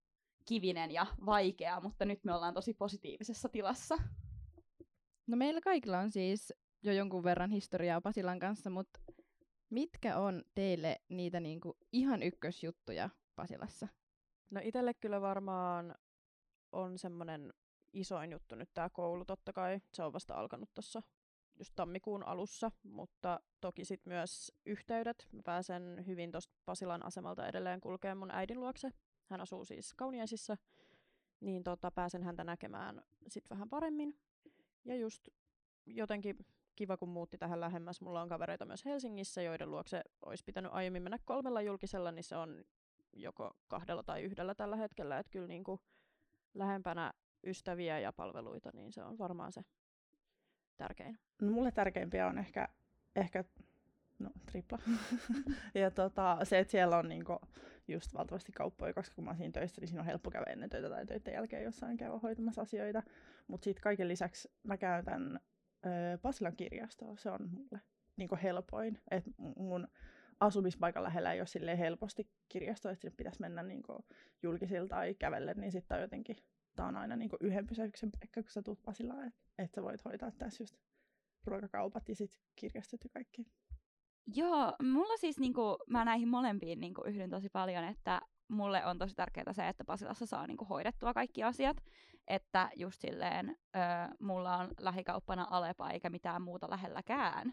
kivinen 0.46 0.90
ja 0.90 1.06
vaikea, 1.26 1.80
mutta 1.80 2.04
nyt 2.04 2.24
me 2.24 2.34
ollaan 2.34 2.54
tosi 2.54 2.74
positiivisessa 2.74 3.48
tilassa. 3.48 3.96
No 5.26 5.36
meillä 5.36 5.60
kaikilla 5.60 5.98
on 5.98 6.10
siis 6.10 6.52
jo 6.82 6.92
jonkun 6.92 7.24
verran 7.24 7.50
historiaa 7.50 8.00
Pasilan 8.00 8.38
kanssa, 8.38 8.70
mutta 8.70 9.00
mitkä 9.70 10.18
on 10.18 10.42
teille 10.54 11.00
niitä 11.08 11.40
niinku 11.40 11.76
ihan 11.92 12.22
ykkösjuttuja 12.22 13.10
Pasilassa? 13.36 13.88
No 14.50 14.60
itelle 14.64 14.94
kyllä 14.94 15.20
varmaan 15.20 15.94
on 16.72 16.98
semmoinen 16.98 17.52
isoin 17.92 18.32
juttu 18.32 18.54
nyt 18.54 18.70
tämä 18.74 18.90
koulu 18.90 19.24
totta 19.24 19.52
kai. 19.52 19.80
Se 19.92 20.02
on 20.02 20.12
vasta 20.12 20.34
alkanut 20.34 20.74
tuossa 20.74 21.02
just 21.58 21.72
tammikuun 21.76 22.26
alussa, 22.26 22.70
mutta 22.82 23.40
toki 23.60 23.84
sitten 23.84 24.12
myös 24.12 24.52
yhteydet. 24.66 25.28
Mä 25.32 25.42
pääsen 25.44 26.04
hyvin 26.06 26.32
tuosta 26.32 26.54
Pasilan 26.64 27.06
asemalta 27.06 27.48
edelleen 27.48 27.80
kulkemaan 27.80 28.18
mun 28.18 28.30
äidin 28.30 28.60
luokse. 28.60 28.90
Hän 29.26 29.40
asuu 29.40 29.64
siis 29.64 29.94
Kauniaisissa, 29.94 30.56
niin 31.40 31.64
tota, 31.64 31.90
pääsen 31.90 32.22
häntä 32.22 32.44
näkemään 32.44 33.02
sitten 33.28 33.56
vähän 33.56 33.68
paremmin. 33.68 34.18
Ja 34.84 34.96
just 34.96 35.28
jotenkin 35.86 36.46
kiva, 36.76 36.96
kun 36.96 37.08
muutti 37.08 37.38
tähän 37.38 37.60
lähemmäs. 37.60 38.00
Mulla 38.00 38.22
on 38.22 38.28
kavereita 38.28 38.64
myös 38.64 38.84
Helsingissä, 38.84 39.42
joiden 39.42 39.70
luokse 39.70 40.02
olisi 40.22 40.44
pitänyt 40.44 40.72
aiemmin 40.72 41.02
mennä 41.02 41.18
kolmella 41.24 41.60
julkisella, 41.60 42.12
niin 42.12 42.24
se 42.24 42.36
on 42.36 42.64
joko 43.12 43.56
kahdella 43.68 44.02
tai 44.02 44.22
yhdellä 44.22 44.54
tällä 44.54 44.76
hetkellä. 44.76 45.18
Että 45.18 45.30
kyllä 45.30 45.46
niin 45.46 45.64
kuin 45.64 45.80
lähempänä 46.54 47.12
ystäviä 47.46 47.98
ja 47.98 48.12
palveluita, 48.12 48.70
niin 48.74 48.92
se 48.92 49.02
on 49.02 49.18
varmaan 49.18 49.52
se 49.52 49.64
tärkein. 50.76 51.18
No, 51.42 51.50
mulle 51.50 51.72
tärkeimpiä 51.72 52.26
on 52.26 52.38
ehkä, 52.38 52.68
ehkä 53.16 53.44
no, 54.18 54.30
tripla. 54.50 54.78
ja 55.74 55.90
tota, 55.90 56.38
se, 56.42 56.58
että 56.58 56.70
siellä 56.70 56.98
on 56.98 57.08
niinku 57.08 57.40
just 57.88 58.14
valtavasti 58.14 58.52
kauppoja, 58.52 58.94
koska 58.94 59.14
kun 59.14 59.24
mä 59.24 59.30
oon 59.30 59.36
siinä 59.36 59.52
töissä, 59.52 59.80
niin 59.80 59.88
siinä 59.88 60.00
on 60.00 60.06
helppo 60.06 60.30
käydä 60.30 60.52
ennen 60.52 60.70
töitä 60.70 60.88
tai 60.88 61.06
töiden 61.06 61.34
jälkeen 61.34 61.64
jossain 61.64 61.96
käydä 61.96 62.18
hoitamassa 62.18 62.62
asioita. 62.62 63.02
Mutta 63.46 63.64
sitten 63.64 63.82
kaiken 63.82 64.08
lisäksi 64.08 64.48
mä 64.62 64.76
käytän 64.76 65.40
ö, 65.86 66.18
Pasilan 66.22 66.56
kirjastoa, 66.56 67.16
se 67.16 67.30
on 67.30 67.50
mulle 67.50 67.80
niinku 68.16 68.38
helpoin. 68.42 69.00
Et 69.10 69.24
mun 69.56 69.88
asumispaikan 70.40 71.02
lähellä 71.02 71.32
ei 71.32 71.40
ole 71.40 71.78
helposti 71.78 72.30
kirjasto, 72.48 72.90
että 72.90 73.00
sinne 73.00 73.16
pitäisi 73.16 73.40
mennä 73.40 73.62
niin 73.62 73.82
julkisilta 74.42 74.96
tai 74.96 75.14
kävelle, 75.14 75.54
niin 75.54 75.72
sitten 75.72 75.94
on 75.94 76.02
jotenkin, 76.02 76.36
tämä 76.76 76.88
on 76.88 76.96
aina 76.96 77.16
niin 77.16 77.30
yhden 77.40 77.66
pysäyksen 77.66 78.10
paikka, 78.12 78.42
kun 78.42 78.50
sä 78.50 78.62
tuut 78.62 78.82
Pasilaan, 78.82 79.26
että 79.26 79.42
et 79.58 79.74
sä 79.74 79.82
voit 79.82 80.04
hoitaa 80.04 80.30
tässä 80.30 80.62
just 80.62 80.76
ruokakaupat 81.46 82.08
ja 82.08 82.14
sitten 82.14 82.40
kirjastot 82.56 83.04
ja 83.04 83.10
kaikki. 83.12 83.46
Joo, 84.34 84.72
mulla 84.82 85.16
siis 85.16 85.38
niinku, 85.38 85.78
mä 85.90 86.04
näihin 86.04 86.28
molempiin 86.28 86.80
niinku 86.80 87.02
yhdyn 87.06 87.30
tosi 87.30 87.48
paljon, 87.48 87.84
että 87.84 88.20
mulle 88.48 88.86
on 88.86 88.98
tosi 88.98 89.14
tärkeää 89.14 89.52
se, 89.52 89.68
että 89.68 89.84
Pasilassa 89.84 90.26
saa 90.26 90.46
niinku 90.46 90.64
hoidettua 90.64 91.14
kaikki 91.14 91.42
asiat. 91.42 91.76
Että 92.28 92.70
just 92.76 93.00
silleen, 93.00 93.56
ö, 93.76 93.78
mulla 94.20 94.56
on 94.56 94.68
lähikauppana 94.80 95.46
Alepa 95.50 95.90
eikä 95.90 96.10
mitään 96.10 96.42
muuta 96.42 96.70
lähelläkään. 96.70 97.52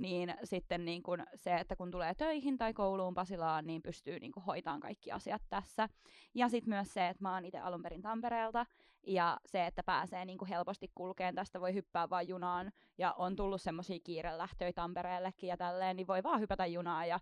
Niin 0.00 0.34
sitten 0.44 0.84
niin 0.84 1.02
kun 1.02 1.22
se, 1.34 1.54
että 1.54 1.76
kun 1.76 1.90
tulee 1.90 2.14
töihin 2.14 2.58
tai 2.58 2.74
kouluun 2.74 3.14
Pasilaan, 3.14 3.66
niin 3.66 3.82
pystyy 3.82 4.20
niin 4.20 4.32
hoitamaan 4.46 4.80
kaikki 4.80 5.12
asiat 5.12 5.42
tässä. 5.48 5.88
Ja 6.34 6.48
sitten 6.48 6.74
myös 6.74 6.94
se, 6.94 7.08
että 7.08 7.22
mä 7.22 7.34
oon 7.34 7.44
itse 7.44 7.58
alun 7.58 7.82
perin 7.82 8.02
Tampereelta, 8.02 8.66
ja 9.06 9.40
se, 9.46 9.66
että 9.66 9.82
pääsee 9.82 10.24
niin 10.24 10.46
helposti 10.48 10.90
kulkeen 10.94 11.34
tästä, 11.34 11.60
voi 11.60 11.74
hyppää 11.74 12.10
vaan 12.10 12.28
junaan, 12.28 12.72
ja 12.98 13.12
on 13.12 13.36
tullut 13.36 13.62
semmoisia 13.62 13.98
kiirelähtöjä 14.04 14.72
Tampereellekin 14.72 15.48
ja 15.48 15.56
tälleen, 15.56 15.96
niin 15.96 16.06
voi 16.06 16.22
vaan 16.22 16.40
hypätä 16.40 16.66
junaan 16.66 17.08
ja 17.08 17.20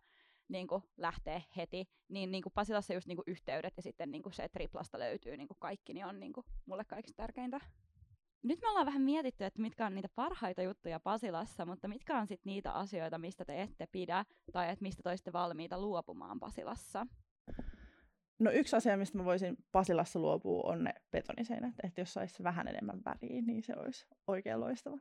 niin 0.48 0.66
kuin 0.66 0.82
lähtee 0.96 1.44
heti, 1.56 1.88
niin, 2.08 2.30
niin 2.30 2.42
kuin 2.42 2.52
Pasilassa 2.52 2.94
just 2.94 3.06
niin 3.06 3.16
kuin 3.16 3.24
yhteydet 3.26 3.76
ja 3.76 3.82
sitten 3.82 4.10
niin 4.10 4.22
kuin 4.22 4.32
se, 4.32 4.42
että 4.42 4.58
triplasta 4.58 4.98
löytyy 4.98 5.36
niin 5.36 5.48
kuin 5.48 5.58
kaikki, 5.60 5.94
niin 5.94 6.06
on 6.06 6.20
niin 6.20 6.32
kuin 6.32 6.46
mulle 6.66 6.84
kaikista 6.84 7.22
tärkeintä. 7.22 7.60
Nyt 8.42 8.60
me 8.60 8.68
ollaan 8.68 8.86
vähän 8.86 9.02
mietitty, 9.02 9.44
että 9.44 9.62
mitkä 9.62 9.86
on 9.86 9.94
niitä 9.94 10.08
parhaita 10.14 10.62
juttuja 10.62 11.00
Pasilassa, 11.00 11.66
mutta 11.66 11.88
mitkä 11.88 12.18
on 12.18 12.26
sitten 12.26 12.50
niitä 12.50 12.72
asioita, 12.72 13.18
mistä 13.18 13.44
te 13.44 13.62
ette 13.62 13.86
pidä, 13.92 14.24
tai 14.52 14.70
että 14.70 14.82
mistä 14.82 15.02
toiste 15.02 15.32
valmiita 15.32 15.80
luopumaan 15.80 16.40
Pasilassa? 16.40 17.06
No 18.38 18.50
yksi 18.50 18.76
asia, 18.76 18.96
mistä 18.96 19.18
mä 19.18 19.24
voisin 19.24 19.56
Pasilassa 19.72 20.18
luopua, 20.18 20.70
on 20.70 20.84
ne 20.84 20.92
betoniseinät. 21.10 21.74
Että 21.82 22.00
jos 22.00 22.12
saisi 22.12 22.42
vähän 22.42 22.68
enemmän 22.68 23.00
väriä, 23.04 23.42
niin 23.42 23.62
se 23.62 23.74
olisi 23.76 24.06
oikein 24.26 24.60
loistava. 24.60 24.98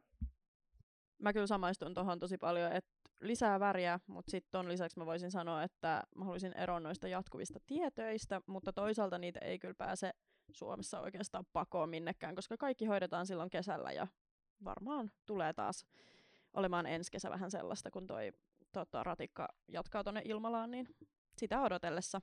Mä 1.17 1.34
kyllä 1.34 1.48
samaistun 1.48 1.94
tuohon 1.94 2.20
tosi 2.20 2.38
paljon, 2.38 2.72
että 2.72 2.91
lisää 3.22 3.60
väriä, 3.60 4.00
mutta 4.08 4.32
sitten 4.32 4.51
ton 4.51 4.67
lisäksi 4.67 5.00
mä 5.00 5.06
voisin 5.06 5.32
sanoa, 5.32 5.63
että 5.63 6.03
mä 6.15 6.25
haluaisin 6.25 6.58
eroon 6.58 6.84
noista 6.84 7.08
jatkuvista 7.08 7.60
tietöistä, 7.67 8.41
mutta 8.48 8.74
toisaalta 8.74 9.17
niitä 9.17 9.39
ei 9.39 9.60
kyllä 9.60 9.75
pääse 9.77 10.12
Suomessa 10.51 11.00
oikeastaan 11.00 11.46
pakoon 11.54 11.89
minnekään, 11.89 12.36
koska 12.36 12.58
kaikki 12.58 12.86
hoidetaan 12.86 13.25
silloin 13.25 13.50
kesällä 13.50 13.92
ja 13.92 14.08
varmaan 14.63 15.12
tulee 15.25 15.54
taas 15.54 15.86
olemaan 16.54 16.86
ensi 16.86 17.12
kesä 17.12 17.30
vähän 17.30 17.51
sellaista, 17.51 17.92
kun 17.92 18.08
toi 18.08 18.32
tota, 18.72 19.04
ratikka 19.04 19.48
jatkaa 19.68 20.04
tuonne 20.04 20.22
Ilmalaan, 20.25 20.72
niin 20.72 20.88
sitä 21.38 21.62
odotellessa. 21.62 22.22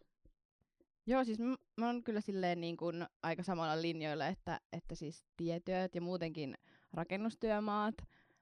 Joo, 1.07 1.25
siis 1.25 1.39
mä, 1.39 1.57
mä 1.77 1.87
oon 1.87 2.05
kyllä 2.05 2.21
silleen 2.21 2.61
niin 2.61 2.77
kuin 2.77 3.07
aika 3.23 3.43
samalla 3.43 3.83
linjoilla, 3.83 4.27
että, 4.27 4.61
että 4.73 4.95
siis 4.95 5.25
tietyöt 5.37 5.95
ja 5.95 6.01
muutenkin 6.01 6.55
rakennustyömaat, 6.93 7.95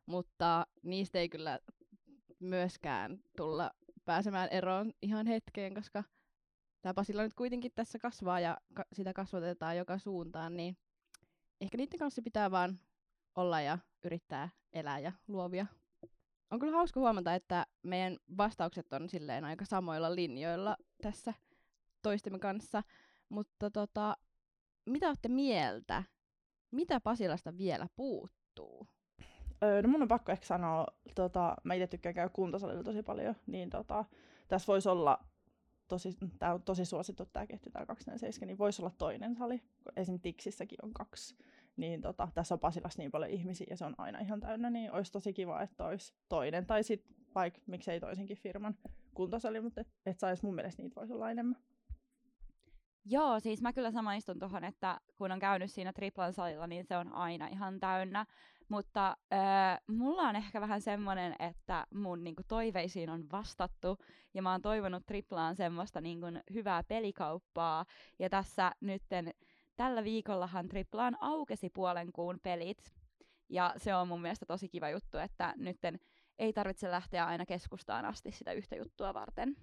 mutta 0.07 0.67
niistä 0.83 1.19
ei 1.19 1.29
kyllä 1.29 1.59
myöskään 2.39 3.19
tulla 3.37 3.71
pääsemään 4.05 4.49
eroon 4.49 4.93
ihan 5.03 5.27
hetkeen, 5.27 5.75
koska 5.75 6.05
tämä 6.83 6.95
Pasilla 6.95 7.23
nyt 7.23 7.35
kuitenkin 7.35 7.73
tässä 7.75 7.99
kasvaa 7.99 8.41
ja 8.41 8.59
ka- 8.75 8.85
sitä 8.93 9.13
kasvatetaan 9.13 9.77
joka 9.77 9.99
suuntaan, 9.99 10.57
niin 10.57 10.77
ehkä 11.61 11.77
niiden 11.77 11.99
kanssa 11.99 12.23
pitää 12.23 12.51
vaan 12.51 12.79
olla 13.35 13.61
ja 13.61 13.79
yrittää 14.05 14.49
elää 14.73 14.99
ja 14.99 15.13
luovia. 15.29 15.67
On 16.51 16.59
kyllä 16.59 16.77
hauska 16.77 17.01
huomata, 17.01 17.35
että 17.35 17.67
meidän 17.83 18.17
vastaukset 18.37 18.93
on 18.93 19.09
silleen 19.09 19.45
aika 19.45 19.65
samoilla 19.65 20.15
linjoilla 20.15 20.77
tässä 21.03 21.35
toistemme 22.03 22.39
kanssa, 22.39 22.83
mutta 23.29 23.71
tota, 23.71 24.17
mitä 24.87 25.09
olette 25.09 25.29
mieltä? 25.29 26.03
Mitä 26.71 27.01
Pasilasta 27.01 27.57
vielä 27.57 27.87
puuttuu? 27.97 28.87
Öö, 29.63 29.83
no 29.83 29.89
mun 29.89 30.03
on 30.03 30.09
pakko 30.09 30.33
ehkä 30.33 30.47
sanoa, 30.47 30.87
tota, 31.15 31.57
mä 31.65 31.75
itse 31.75 31.87
tykkään 31.87 32.15
käydä 32.15 32.29
kuntosalilla 32.29 32.83
tosi 32.83 33.03
paljon, 33.03 33.35
niin 33.47 33.71
tota, 33.71 34.05
tässä 34.49 34.67
voisi 34.67 34.89
olla 34.89 35.25
tosi, 35.93 36.17
tää 36.39 36.55
on 36.55 36.63
tosi 36.63 36.85
suosittu 36.85 37.27
tämä 37.27 37.47
ketju, 37.47 37.73
tämä 37.73 37.87
247, 37.87 38.47
niin 38.47 38.59
voisi 38.59 38.83
olla 38.83 38.93
toinen 38.99 39.35
sali. 39.35 39.63
Esim. 39.97 40.21
Tiksissäkin 40.21 40.79
on 40.83 40.93
kaksi. 40.93 41.37
Niin 41.77 42.01
tota, 42.01 42.29
tässä 42.35 42.55
on 42.55 42.59
Pasilassa 42.59 42.99
niin 43.03 43.11
paljon 43.11 43.31
ihmisiä 43.31 43.67
ja 43.71 43.77
se 43.77 43.85
on 43.85 43.95
aina 43.99 44.19
ihan 44.19 44.41
täynnä, 44.41 44.71
niin 44.71 44.93
olisi 44.93 45.13
tosi 45.13 45.33
kiva, 45.33 45.63
että 45.63 45.85
olisi 45.85 46.15
toinen. 46.29 46.67
Tai 46.67 46.83
sitten 46.83 47.17
vaikka 47.35 47.61
miksei 47.67 48.01
toisenkin 48.01 48.37
firman 48.37 48.75
kuntosali, 49.15 49.61
mutta 49.61 49.81
et, 49.81 49.89
et 50.07 50.19
saisi 50.19 50.45
mun 50.45 50.55
mielestä 50.55 50.83
niitä 50.83 50.97
voisi 50.97 51.13
olla 51.13 51.31
enemmän. 51.31 51.57
Joo, 53.05 53.41
siis 53.41 53.63
mä 53.63 53.73
kyllä 53.73 53.91
samaistun 53.91 54.39
tuohon, 54.39 54.65
että 54.65 55.01
kun 55.17 55.33
on 55.33 55.39
käynyt 55.39 55.71
siinä 55.71 55.93
triplan 55.93 56.33
salilla, 56.33 56.67
niin 56.67 56.85
se 56.85 56.97
on 56.97 57.13
aina 57.13 57.47
ihan 57.47 57.81
täynnä. 57.81 58.27
Mutta 58.69 59.17
äh, 59.33 59.81
mulla 59.87 60.23
on 60.23 60.37
ehkä 60.37 60.61
vähän 60.61 60.81
semmoinen, 60.81 61.37
että 61.39 61.87
mun 61.95 62.25
niinku, 62.25 62.43
toiveisiin 62.49 63.11
on 63.11 63.27
vastattu 63.33 63.99
ja 64.35 64.43
mä 64.43 64.53
oon 64.53 64.63
toivonut 64.63 65.07
triplaan 65.07 65.57
semmoista 65.57 66.01
niinku, 66.01 66.27
hyvää 66.55 66.83
pelikauppaa. 66.83 67.85
Ja 68.19 68.31
tässä 68.31 68.73
nytten 68.81 69.35
tällä 69.77 70.05
viikollahan 70.05 70.69
triplaan 70.69 71.17
aukesi 71.21 71.71
puolen 71.71 72.13
kuun 72.13 72.39
pelit. 72.43 72.93
Ja 73.49 73.75
se 73.77 73.95
on 73.95 74.09
mun 74.09 74.23
mielestä 74.23 74.47
tosi 74.47 74.69
kiva 74.69 74.91
juttu, 74.91 75.19
että 75.19 75.55
nytten 75.57 75.99
ei 76.39 76.53
tarvitse 76.53 76.91
lähteä 76.91 77.27
aina 77.27 77.47
keskustaan 77.47 78.05
asti 78.05 78.33
sitä 78.33 78.53
yhtä 78.53 78.77
juttua 78.77 79.15
varten. 79.15 79.57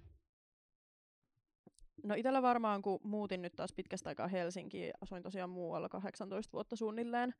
No 2.04 2.14
itellä 2.14 2.42
varmaan, 2.42 2.82
kun 2.82 3.00
muutin 3.02 3.42
nyt 3.42 3.52
taas 3.56 3.72
pitkästä 3.72 4.08
aikaa 4.08 4.28
Helsinkiin, 4.28 4.92
asuin 5.00 5.22
tosiaan 5.22 5.50
muualla 5.50 5.88
18 5.88 6.52
vuotta 6.52 6.76
suunnilleen, 6.76 7.34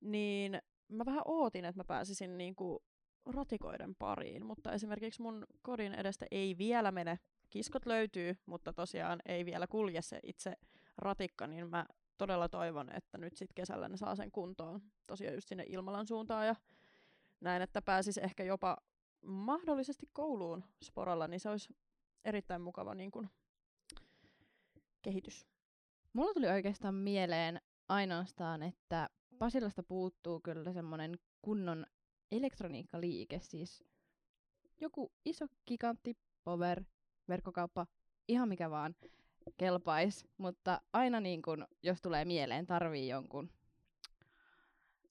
niin 0.00 0.62
mä 0.92 1.04
vähän 1.04 1.22
ootin, 1.24 1.64
että 1.64 1.78
mä 1.78 1.84
pääsisin 1.84 2.38
niinku 2.38 2.82
ratikoiden 3.26 3.94
pariin, 3.94 4.46
mutta 4.46 4.72
esimerkiksi 4.72 5.22
mun 5.22 5.46
kodin 5.62 5.94
edestä 5.94 6.26
ei 6.30 6.58
vielä 6.58 6.92
mene. 6.92 7.18
Kiskot 7.50 7.86
löytyy, 7.86 8.36
mutta 8.46 8.72
tosiaan 8.72 9.20
ei 9.26 9.44
vielä 9.44 9.66
kulje 9.66 10.02
se 10.02 10.20
itse 10.22 10.54
ratikka, 10.98 11.46
niin 11.46 11.70
mä 11.70 11.86
todella 12.18 12.48
toivon, 12.48 12.92
että 12.92 13.18
nyt 13.18 13.36
sitten 13.36 13.54
kesällä 13.54 13.88
ne 13.88 13.96
saa 13.96 14.16
sen 14.16 14.32
kuntoon 14.32 14.80
tosiaan 15.06 15.34
just 15.34 15.48
sinne 15.48 15.64
Ilmalan 15.68 16.06
suuntaan 16.06 16.46
ja 16.46 16.56
näin, 17.40 17.62
että 17.62 17.82
pääsis 17.82 18.18
ehkä 18.18 18.44
jopa 18.44 18.76
mahdollisesti 19.22 20.06
kouluun 20.12 20.64
sporalla, 20.84 21.28
niin 21.28 21.40
se 21.40 21.50
olisi 21.50 21.76
erittäin 22.24 22.62
mukava 22.62 22.94
niin 22.94 23.10
kun, 23.10 23.28
kehitys. 25.02 25.46
Mulla 26.12 26.34
tuli 26.34 26.46
oikeastaan 26.46 26.94
mieleen 26.94 27.60
ainoastaan, 27.88 28.62
että 28.62 29.08
Pasilasta 29.38 29.82
puuttuu 29.82 30.40
kyllä 30.40 30.72
semmoinen 30.72 31.18
kunnon 31.42 31.86
elektroniikkaliike, 32.32 33.40
siis 33.40 33.84
joku 34.80 35.12
iso 35.24 35.46
gigantti 35.66 36.16
power, 36.44 36.84
verkkokauppa, 37.28 37.86
ihan 38.28 38.48
mikä 38.48 38.70
vaan 38.70 38.94
kelpais, 39.56 40.26
mutta 40.38 40.80
aina 40.92 41.20
niin 41.20 41.42
kun, 41.42 41.66
jos 41.82 42.02
tulee 42.02 42.24
mieleen, 42.24 42.66
tarvii 42.66 43.08
jonkun, 43.08 43.50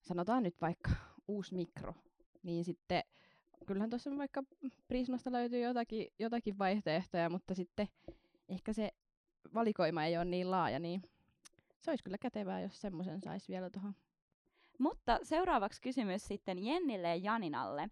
sanotaan 0.02 0.44
nyt 0.44 0.62
vaikka 0.62 0.92
uusi 1.28 1.56
mikro, 1.56 1.94
niin 2.44 2.66
sitten 2.66 3.04
kyllähän 3.66 3.90
tuossa 3.90 4.18
vaikka 4.18 4.44
Prismasta 4.88 5.32
löytyy 5.32 5.62
jotakin, 5.62 6.08
jotakin 6.20 6.58
vaihtoehtoja, 6.58 7.30
mutta 7.30 7.56
sitten 7.56 7.88
ehkä 8.50 8.74
se 8.74 8.92
valikoima 9.54 10.06
ei 10.06 10.18
ole 10.18 10.26
niin 10.26 10.52
laaja, 10.52 10.80
niin 10.80 11.02
se 11.80 11.92
olisi 11.92 12.04
kyllä 12.04 12.18
kätevää, 12.18 12.62
jos 12.62 12.82
semmoisen 12.82 13.22
saisi 13.22 13.52
vielä 13.52 13.70
tuohon 13.70 13.96
mutta 14.82 15.20
seuraavaksi 15.24 15.82
kysymys 15.82 16.28
sitten 16.28 16.66
Jennille 16.66 17.08
ja 17.08 17.16
Janinalle. 17.16 17.90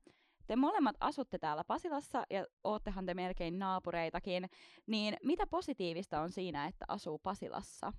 Te 0.47 0.55
molemmat 0.55 0.95
asutte 0.99 1.37
täällä 1.37 1.63
Pasilassa 1.63 2.23
ja 2.29 2.45
oottehan 2.63 3.05
te 3.05 3.13
melkein 3.13 3.59
naapureitakin, 3.59 4.49
niin 4.87 5.17
mitä 5.23 5.47
positiivista 5.47 6.21
on 6.21 6.31
siinä, 6.31 6.65
että 6.65 6.85
asuu 6.87 7.19
Pasilassa? 7.19 7.93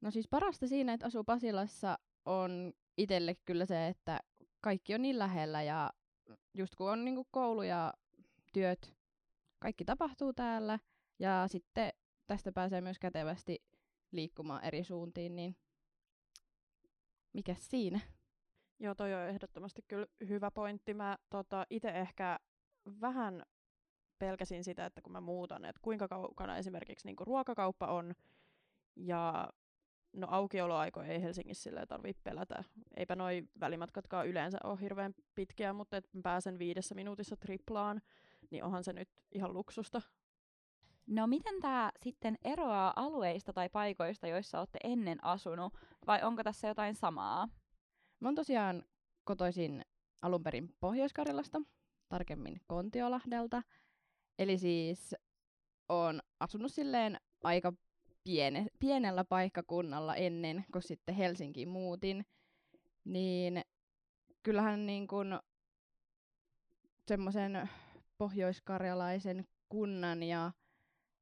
No 0.00 0.10
siis 0.10 0.28
parasta 0.28 0.66
siinä, 0.66 0.92
että 0.92 1.06
asuu 1.06 1.24
Pasilassa 1.24 1.98
on 2.24 2.72
itselle 2.96 3.34
kyllä 3.44 3.66
se, 3.66 3.88
että 3.88 4.20
kaikki 4.60 4.94
on 4.94 5.02
niin 5.02 5.18
lähellä 5.18 5.62
ja 5.62 5.90
just 6.54 6.74
kun 6.74 6.90
on 6.90 7.04
niinku 7.04 7.26
koulu 7.30 7.62
ja 7.62 7.94
työt, 8.52 8.94
kaikki 9.58 9.84
tapahtuu 9.84 10.32
täällä 10.32 10.78
ja 11.18 11.44
sitten 11.48 11.92
tästä 12.26 12.52
pääsee 12.52 12.80
myös 12.80 12.98
kätevästi 12.98 13.64
liikkumaan 14.12 14.64
eri 14.64 14.84
suuntiin, 14.84 15.36
niin 15.36 15.56
mikä 17.32 17.54
siinä? 17.58 18.00
Joo, 18.78 18.94
toi 18.94 19.14
on 19.14 19.20
ehdottomasti 19.20 19.82
kyllä 19.88 20.06
hyvä 20.28 20.50
pointti. 20.50 20.94
Mä 20.94 21.18
tota, 21.30 21.66
itse 21.70 21.88
ehkä 21.88 22.38
vähän 23.00 23.42
pelkäsin 24.18 24.64
sitä, 24.64 24.86
että 24.86 25.02
kun 25.02 25.12
mä 25.12 25.20
muutan, 25.20 25.64
että 25.64 25.80
kuinka 25.82 26.08
kaukana 26.08 26.56
esimerkiksi 26.56 27.06
niin 27.06 27.16
ruokakauppa 27.20 27.86
on, 27.86 28.14
ja 28.96 29.48
no 30.12 30.28
aukioloaikoja 30.30 31.12
ei 31.12 31.22
Helsingissä 31.22 31.86
tarvitse 31.88 32.22
pelätä. 32.24 32.64
Eipä 32.96 33.16
noi 33.16 33.44
välimatkatkaan 33.60 34.28
yleensä 34.28 34.58
ole 34.64 34.80
hirveän 34.80 35.14
pitkiä, 35.34 35.72
mutta 35.72 35.96
että 35.96 36.10
pääsen 36.22 36.58
viidessä 36.58 36.94
minuutissa 36.94 37.36
triplaan, 37.36 38.00
niin 38.50 38.64
onhan 38.64 38.84
se 38.84 38.92
nyt 38.92 39.08
ihan 39.32 39.52
luksusta. 39.52 40.02
No 41.06 41.26
miten 41.26 41.60
tämä 41.60 41.90
sitten 42.02 42.38
eroaa 42.44 42.92
alueista 42.96 43.52
tai 43.52 43.68
paikoista, 43.68 44.26
joissa 44.26 44.58
olette 44.58 44.78
ennen 44.84 45.24
asunut, 45.24 45.74
vai 46.06 46.22
onko 46.22 46.42
tässä 46.42 46.68
jotain 46.68 46.94
samaa? 46.94 47.48
Mä 48.20 48.28
oon 48.28 48.34
tosiaan 48.34 48.84
kotoisin 49.24 49.84
alun 50.22 50.42
perin 50.42 50.74
Pohjois-Karjalasta, 50.80 51.62
tarkemmin 52.08 52.60
Kontiolahdelta. 52.66 53.62
Eli 54.38 54.58
siis 54.58 55.14
oon 55.88 56.20
asunut 56.40 56.72
silleen 56.72 57.20
aika 57.44 57.72
piene, 58.24 58.66
pienellä 58.78 59.24
paikkakunnalla 59.24 60.16
ennen 60.16 60.64
kuin 60.72 60.82
sitten 60.82 61.14
Helsinkiin 61.14 61.68
muutin. 61.68 62.26
Niin 63.04 63.62
kyllähän 64.42 64.86
niin 64.86 65.06
kuin 65.06 65.38
semmoisen 67.08 67.68
pohjoiskarjalaisen 68.18 69.46
kunnan 69.68 70.22
ja 70.22 70.52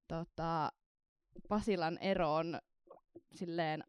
tota, 0.08 0.72
Pasilan 1.48 1.98
ero 1.98 2.34
on 2.34 2.60
silleen 3.34 3.84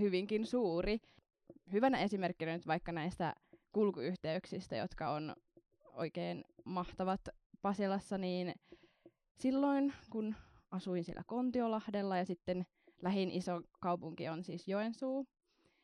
hyvinkin 0.00 0.46
suuri. 0.46 0.98
Hyvänä 1.72 1.98
esimerkkinä 1.98 2.52
nyt 2.52 2.66
vaikka 2.66 2.92
näistä 2.92 3.34
kulkuyhteyksistä, 3.72 4.76
jotka 4.76 5.10
on 5.10 5.36
oikein 5.92 6.44
mahtavat 6.64 7.20
Pasilassa, 7.62 8.18
niin 8.18 8.54
silloin 9.34 9.92
kun 10.10 10.34
asuin 10.70 11.04
siellä 11.04 11.22
Kontiolahdella 11.26 12.16
ja 12.16 12.24
sitten 12.24 12.66
lähin 13.02 13.30
iso 13.30 13.62
kaupunki 13.80 14.28
on 14.28 14.44
siis 14.44 14.68
Joensuu, 14.68 15.26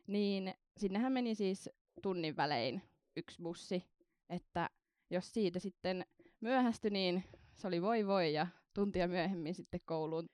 niin 0.07 0.55
sinnehän 0.76 1.12
meni 1.12 1.35
siis 1.35 1.71
tunnin 2.03 2.37
välein 2.37 2.83
yksi 3.17 3.43
bussi, 3.43 3.85
että 4.29 4.71
jos 5.11 5.33
siitä 5.33 5.59
sitten 5.59 6.07
myöhästyi, 6.41 6.91
niin 6.91 7.25
se 7.57 7.67
oli 7.67 7.83
voi 7.83 8.07
voi 8.07 8.33
ja 8.33 8.47
tuntia 8.75 9.09
myöhemmin 9.09 9.55
sitten 9.55 9.81
kouluun. 9.85 10.29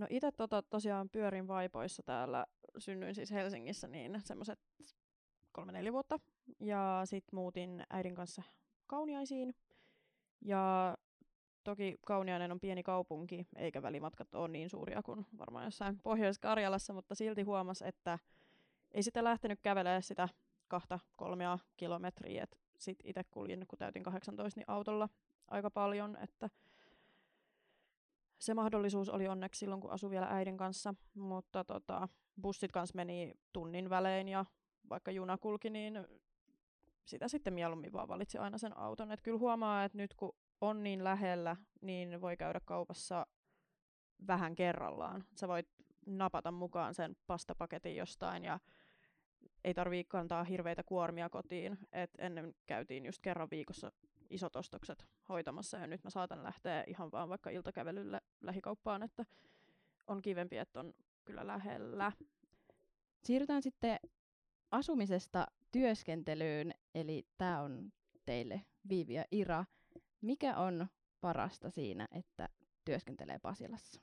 No 0.00 0.06
itse 0.10 0.32
tota, 0.32 0.62
tosiaan 0.62 1.08
pyörin 1.10 1.48
vaipoissa 1.48 2.02
täällä, 2.02 2.46
synnyin 2.78 3.14
siis 3.14 3.30
Helsingissä 3.30 3.88
niin 3.88 4.20
semmoiset 4.24 4.58
kolme-neljä 5.52 5.92
vuotta. 5.92 6.18
Ja 6.60 7.02
sitten 7.04 7.36
muutin 7.36 7.82
äidin 7.90 8.14
kanssa 8.14 8.42
Kauniaisiin. 8.86 9.54
Ja 10.40 10.96
toki 11.64 11.96
Kauniainen 12.06 12.52
on 12.52 12.60
pieni 12.60 12.82
kaupunki, 12.82 13.46
eikä 13.56 13.82
välimatkat 13.82 14.34
ole 14.34 14.48
niin 14.48 14.70
suuria 14.70 15.02
kuin 15.02 15.26
varmaan 15.38 15.64
jossain 15.64 15.98
Pohjois-Karjalassa, 16.02 16.92
mutta 16.92 17.14
silti 17.14 17.42
huomas, 17.42 17.82
että 17.82 18.18
ei 18.92 19.02
sitä 19.02 19.24
lähtenyt 19.24 19.60
kävelemään 19.62 20.02
sitä 20.02 20.28
kahta, 20.68 20.98
kolmea 21.16 21.58
kilometriä. 21.76 22.46
Sitten 22.78 23.10
itse 23.10 23.24
kuljin, 23.24 23.64
kun 23.68 23.78
täytin 23.78 24.02
18, 24.02 24.60
niin 24.60 24.70
autolla 24.70 25.08
aika 25.48 25.70
paljon, 25.70 26.16
että 26.22 26.50
se 28.40 28.54
mahdollisuus 28.54 29.08
oli 29.08 29.28
onneksi 29.28 29.58
silloin, 29.58 29.80
kun 29.80 29.90
asui 29.90 30.10
vielä 30.10 30.26
äidin 30.30 30.56
kanssa, 30.56 30.94
mutta 31.14 31.64
tota, 31.64 32.08
bussit 32.42 32.72
kanssa 32.72 32.96
meni 32.96 33.34
tunnin 33.52 33.90
välein 33.90 34.28
ja 34.28 34.44
vaikka 34.90 35.10
juna 35.10 35.38
kulki, 35.38 35.70
niin 35.70 36.06
sitä 37.04 37.28
sitten 37.28 37.54
mieluummin 37.54 37.92
vaan 37.92 38.08
valitsi 38.08 38.38
aina 38.38 38.58
sen 38.58 38.78
auton. 38.78 39.12
Et 39.12 39.22
kyllä 39.22 39.38
huomaa, 39.38 39.84
että 39.84 39.98
nyt 39.98 40.14
kun 40.14 40.36
on 40.60 40.82
niin 40.82 41.04
lähellä, 41.04 41.56
niin 41.80 42.20
voi 42.20 42.36
käydä 42.36 42.60
kaupassa 42.64 43.26
vähän 44.26 44.54
kerrallaan. 44.54 45.24
Sä 45.34 45.48
voit 45.48 45.68
napata 46.06 46.52
mukaan 46.52 46.94
sen 46.94 47.16
pastapaketin 47.26 47.96
jostain 47.96 48.44
ja 48.44 48.60
ei 49.64 49.74
tarvii 49.74 50.04
kantaa 50.04 50.44
hirveitä 50.44 50.82
kuormia 50.82 51.28
kotiin. 51.28 51.78
Et 51.92 52.10
ennen 52.18 52.54
käytiin 52.66 53.06
just 53.06 53.18
kerran 53.22 53.50
viikossa 53.50 53.92
isot 54.30 54.56
ostokset 54.56 55.06
hoitamassa 55.28 55.78
ja 55.78 55.86
nyt 55.86 56.04
mä 56.04 56.10
saatan 56.10 56.44
lähteä 56.44 56.84
ihan 56.86 57.12
vaan 57.12 57.28
vaikka 57.28 57.50
iltakävelylle 57.50 58.20
lähikauppaan, 58.40 59.02
että 59.02 59.24
on 60.06 60.22
kivempi, 60.22 60.58
että 60.58 60.80
on 60.80 60.94
kyllä 61.24 61.46
lähellä. 61.46 62.12
Siirrytään 63.24 63.62
sitten 63.62 63.98
asumisesta 64.70 65.46
työskentelyyn, 65.70 66.74
eli 66.94 67.26
tämä 67.38 67.60
on 67.60 67.92
teille 68.26 68.62
Viivi 68.88 69.14
ja 69.14 69.24
Ira. 69.30 69.64
Mikä 70.20 70.56
on 70.56 70.86
parasta 71.20 71.70
siinä, 71.70 72.08
että 72.12 72.48
työskentelee 72.84 73.38
Pasilassa? 73.38 74.00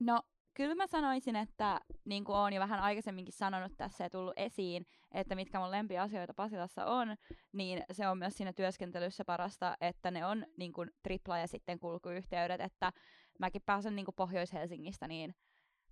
No, 0.00 0.22
kyllä 0.54 0.74
mä 0.74 0.86
sanoisin, 0.86 1.36
että 1.36 1.80
niin 2.04 2.24
kuin 2.24 2.36
olen 2.36 2.52
jo 2.52 2.60
vähän 2.60 2.80
aikaisemminkin 2.80 3.34
sanonut 3.34 3.72
tässä 3.76 4.04
ja 4.04 4.10
tullut 4.10 4.34
esiin, 4.36 4.86
että 5.12 5.34
mitkä 5.34 5.58
mun 5.58 5.70
lempiasioita 5.70 6.34
Pasilassa 6.34 6.86
on, 6.86 7.16
niin 7.52 7.84
se 7.92 8.08
on 8.08 8.18
myös 8.18 8.36
siinä 8.36 8.52
työskentelyssä 8.52 9.24
parasta, 9.24 9.76
että 9.80 10.10
ne 10.10 10.26
on 10.26 10.46
niin 10.56 10.72
kuin 10.72 10.90
tripla 11.02 11.38
ja 11.38 11.46
sitten 11.46 11.78
kulkuyhteydet, 11.78 12.60
että 12.60 12.92
mäkin 13.38 13.62
pääsen 13.66 13.96
niin 13.96 14.04
kuin 14.04 14.14
Pohjois-Helsingistä 14.14 15.08
niin 15.08 15.34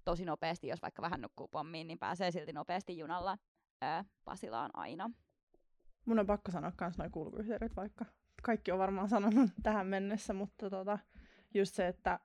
tosi 0.05 0.25
nopeasti, 0.25 0.69
jos 0.69 0.83
vaikka 0.83 1.03
vähän 1.03 1.21
nukkuu 1.21 1.49
pommiin, 1.49 1.87
niin 1.87 1.99
pääsee 1.99 2.31
silti 2.31 2.53
nopeasti 2.53 2.99
junalla 2.99 3.39
ää, 3.81 4.05
Pasilaan 4.25 4.71
aina. 4.75 5.11
Mun 6.05 6.19
on 6.19 6.27
pakko 6.27 6.51
sanoa 6.51 6.73
myös 6.81 6.99
noin 6.99 7.11
kulkuyhteydet, 7.11 7.77
vaikka 7.77 8.05
kaikki 8.43 8.73
on 8.73 8.79
varmaan 8.79 9.09
sanonut 9.09 9.51
tähän 9.63 9.87
mennessä, 9.87 10.33
mutta 10.33 10.71
tota, 10.71 10.99
just 11.55 11.75
se, 11.75 11.89
että, 11.89 12.21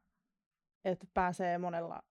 että 0.85 1.07
pääsee 1.13 1.57
monella 1.57 2.03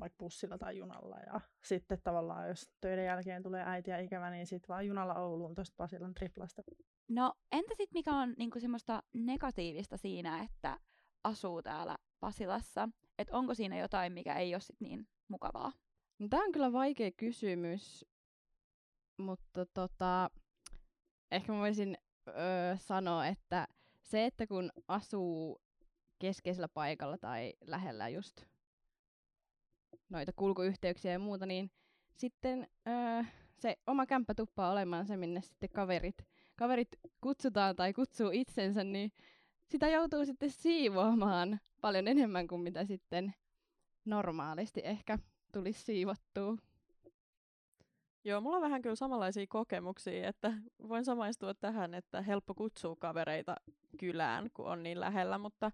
vaikka 0.00 0.16
bussilla 0.18 0.58
tai 0.58 0.78
junalla. 0.78 1.16
Ja 1.26 1.40
sitten 1.64 1.98
tavallaan, 2.04 2.48
jos 2.48 2.70
töiden 2.80 3.04
jälkeen 3.04 3.42
tulee 3.42 3.64
äiti 3.66 3.90
ja 3.90 3.98
ikävä, 3.98 4.30
niin 4.30 4.46
sitten 4.46 4.68
vaan 4.68 4.86
junalla 4.86 5.14
Ouluun 5.14 5.54
tuosta 5.54 5.74
Pasilan 5.76 6.14
triplasta. 6.14 6.62
No 7.08 7.34
entä 7.52 7.74
sitten 7.74 7.98
mikä 7.98 8.14
on 8.14 8.34
niinku 8.38 8.60
semmoista 8.60 9.02
negatiivista 9.14 9.96
siinä, 9.96 10.42
että 10.42 10.78
asuu 11.24 11.62
täällä 11.62 11.96
Pasilassa? 12.20 12.88
Että 13.18 13.36
onko 13.36 13.54
siinä 13.54 13.78
jotain, 13.78 14.12
mikä 14.12 14.34
ei 14.34 14.54
ole 14.54 14.60
sit 14.60 14.80
niin 14.80 15.08
mukavaa? 15.28 15.72
No, 16.18 16.28
Tämä 16.28 16.44
on 16.44 16.52
kyllä 16.52 16.72
vaikea 16.72 17.10
kysymys, 17.16 18.04
mutta 19.18 19.66
tota, 19.66 20.30
ehkä 21.30 21.52
mä 21.52 21.58
voisin 21.58 21.98
öö, 22.28 22.76
sanoa, 22.76 23.26
että 23.26 23.68
se, 24.02 24.26
että 24.26 24.46
kun 24.46 24.70
asuu 24.88 25.62
keskeisellä 26.18 26.68
paikalla 26.68 27.18
tai 27.18 27.52
lähellä 27.66 28.08
just 28.08 28.51
noita 30.08 30.32
kulkuyhteyksiä 30.36 31.12
ja 31.12 31.18
muuta, 31.18 31.46
niin 31.46 31.70
sitten 32.16 32.68
öö, 32.88 33.24
se 33.58 33.76
oma 33.86 34.06
kämppä 34.06 34.34
tuppaa 34.34 34.72
olemaan 34.72 35.06
se, 35.06 35.16
minne 35.16 35.40
sitten 35.40 35.70
kaverit, 35.70 36.26
kaverit 36.56 36.88
kutsutaan 37.20 37.76
tai 37.76 37.92
kutsuu 37.92 38.30
itsensä, 38.32 38.84
niin 38.84 39.12
sitä 39.68 39.88
joutuu 39.88 40.24
sitten 40.24 40.50
siivoamaan 40.50 41.60
paljon 41.80 42.08
enemmän 42.08 42.46
kuin 42.46 42.60
mitä 42.60 42.84
sitten 42.84 43.34
normaalisti 44.04 44.80
ehkä 44.84 45.18
tulisi 45.52 45.82
siivottua. 45.82 46.56
Joo, 48.24 48.40
mulla 48.40 48.56
on 48.56 48.62
vähän 48.62 48.82
kyllä 48.82 48.96
samanlaisia 48.96 49.46
kokemuksia, 49.48 50.28
että 50.28 50.52
voin 50.88 51.04
samaistua 51.04 51.54
tähän, 51.54 51.94
että 51.94 52.22
helppo 52.22 52.54
kutsua 52.54 52.96
kavereita 52.96 53.56
kylään, 53.98 54.50
kun 54.54 54.66
on 54.66 54.82
niin 54.82 55.00
lähellä, 55.00 55.38
mutta 55.38 55.72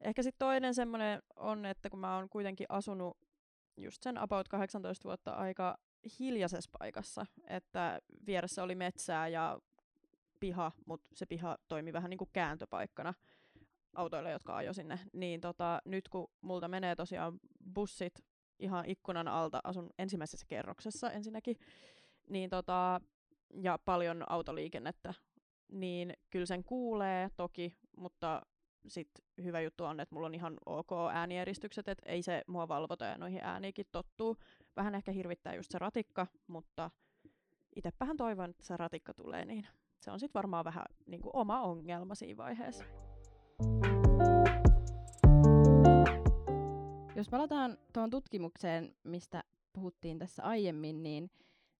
ehkä 0.00 0.22
sitten 0.22 0.46
toinen 0.46 0.74
semmoinen 0.74 1.22
on, 1.36 1.66
että 1.66 1.90
kun 1.90 2.00
mä 2.00 2.16
oon 2.16 2.28
kuitenkin 2.28 2.66
asunut 2.68 3.16
just 3.76 4.02
sen 4.02 4.18
about 4.18 4.48
18 4.48 5.04
vuotta 5.04 5.30
aika 5.30 5.78
hiljaisessa 6.18 6.70
paikassa, 6.78 7.26
että 7.48 8.00
vieressä 8.26 8.62
oli 8.62 8.74
metsää 8.74 9.28
ja 9.28 9.58
piha, 10.40 10.72
mutta 10.86 11.08
se 11.14 11.26
piha 11.26 11.58
toimi 11.68 11.92
vähän 11.92 12.10
niin 12.10 12.18
kuin 12.18 12.30
kääntöpaikkana 12.32 13.14
autoille, 13.94 14.30
jotka 14.30 14.56
ajo 14.56 14.72
sinne. 14.72 15.00
Niin 15.12 15.40
tota, 15.40 15.82
nyt 15.84 16.08
kun 16.08 16.30
multa 16.40 16.68
menee 16.68 16.96
tosiaan 16.96 17.38
bussit 17.74 18.14
ihan 18.58 18.84
ikkunan 18.86 19.28
alta, 19.28 19.60
asun 19.64 19.90
ensimmäisessä 19.98 20.46
kerroksessa 20.48 21.10
ensinnäkin, 21.10 21.56
niin 22.30 22.50
tota, 22.50 23.00
ja 23.54 23.78
paljon 23.84 24.24
autoliikennettä, 24.30 25.14
niin 25.72 26.12
kyllä 26.30 26.46
sen 26.46 26.64
kuulee 26.64 27.30
toki, 27.36 27.76
mutta 27.96 28.42
sit 28.88 29.10
hyvä 29.42 29.60
juttu 29.60 29.84
on, 29.84 30.00
että 30.00 30.14
mulla 30.14 30.26
on 30.26 30.34
ihan 30.34 30.56
ok 30.66 30.90
äänieristykset, 31.12 31.88
että 31.88 32.10
ei 32.10 32.22
se 32.22 32.42
mua 32.46 32.68
valvota 32.68 33.04
ja 33.04 33.18
noihin 33.18 33.40
ääniikin 33.42 33.86
tottuu. 33.92 34.36
Vähän 34.76 34.94
ehkä 34.94 35.12
hirvittää 35.12 35.54
just 35.54 35.70
se 35.70 35.78
ratikka, 35.78 36.26
mutta 36.46 36.90
itsepähän 37.76 38.16
toivon, 38.16 38.50
että 38.50 38.64
se 38.64 38.76
ratikka 38.76 39.14
tulee, 39.14 39.44
niin 39.44 39.66
se 40.00 40.10
on 40.10 40.20
sitten 40.20 40.38
varmaan 40.38 40.64
vähän 40.64 40.84
niin 41.06 41.20
kuin 41.22 41.36
oma 41.36 41.62
ongelma 41.62 42.14
siinä 42.14 42.36
vaiheessa. 42.36 42.84
Jos 47.16 47.28
palataan 47.28 47.78
tuohon 47.92 48.10
tutkimukseen, 48.10 48.94
mistä 49.04 49.44
puhuttiin 49.72 50.18
tässä 50.18 50.42
aiemmin, 50.42 51.02
niin 51.02 51.30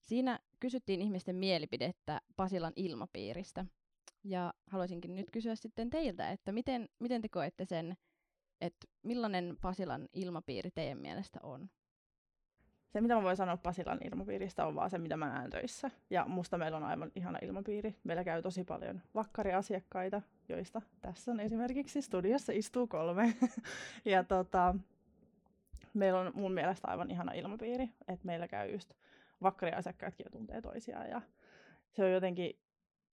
siinä 0.01 0.39
kysyttiin 0.59 1.01
ihmisten 1.01 1.35
mielipidettä 1.35 2.21
Pasilan 2.35 2.73
ilmapiiristä. 2.75 3.65
Ja 4.27 4.53
haluaisinkin 4.67 5.15
nyt 5.15 5.31
kysyä 5.31 5.55
sitten 5.55 5.89
teiltä, 5.89 6.31
että 6.31 6.51
miten, 6.51 6.89
miten 6.99 7.21
te 7.21 7.29
koette 7.29 7.65
sen, 7.65 7.97
että 8.61 8.87
millainen 9.03 9.57
Pasilan 9.61 10.09
ilmapiiri 10.13 10.71
teidän 10.71 10.97
mielestä 10.97 11.39
on? 11.43 11.69
se, 12.97 13.01
mitä 13.01 13.15
mä 13.15 13.23
voin 13.23 13.37
sanoa 13.37 13.57
Pasilan 13.57 13.99
ilmapiiristä, 14.03 14.65
on 14.65 14.75
vaan 14.75 14.89
se, 14.89 14.97
mitä 14.97 15.17
mä 15.17 15.29
näen 15.29 15.49
töissä. 15.49 15.91
Ja 16.09 16.25
musta 16.27 16.57
meillä 16.57 16.77
on 16.77 16.83
aivan 16.83 17.11
ihana 17.15 17.39
ilmapiiri. 17.41 17.95
Meillä 18.03 18.23
käy 18.23 18.41
tosi 18.41 18.63
paljon 18.63 19.01
vakkariasiakkaita, 19.15 20.21
joista 20.49 20.81
tässä 21.01 21.31
on 21.31 21.39
esimerkiksi 21.39 22.01
studiossa 22.01 22.53
istuu 22.55 22.87
kolme. 22.87 23.33
ja 24.05 24.23
tota, 24.23 24.75
meillä 25.93 26.19
on 26.19 26.31
mun 26.35 26.53
mielestä 26.53 26.87
aivan 26.87 27.11
ihana 27.11 27.33
ilmapiiri, 27.33 27.89
että 28.07 28.25
meillä 28.25 28.47
käy 28.47 28.71
just 28.71 28.93
vakkariasiakkaatkin 29.41 30.23
jo 30.23 30.29
tuntee 30.29 30.61
toisiaan. 30.61 31.09
Ja 31.09 31.21
se 31.91 32.03
on 32.03 32.11
jotenkin 32.11 32.59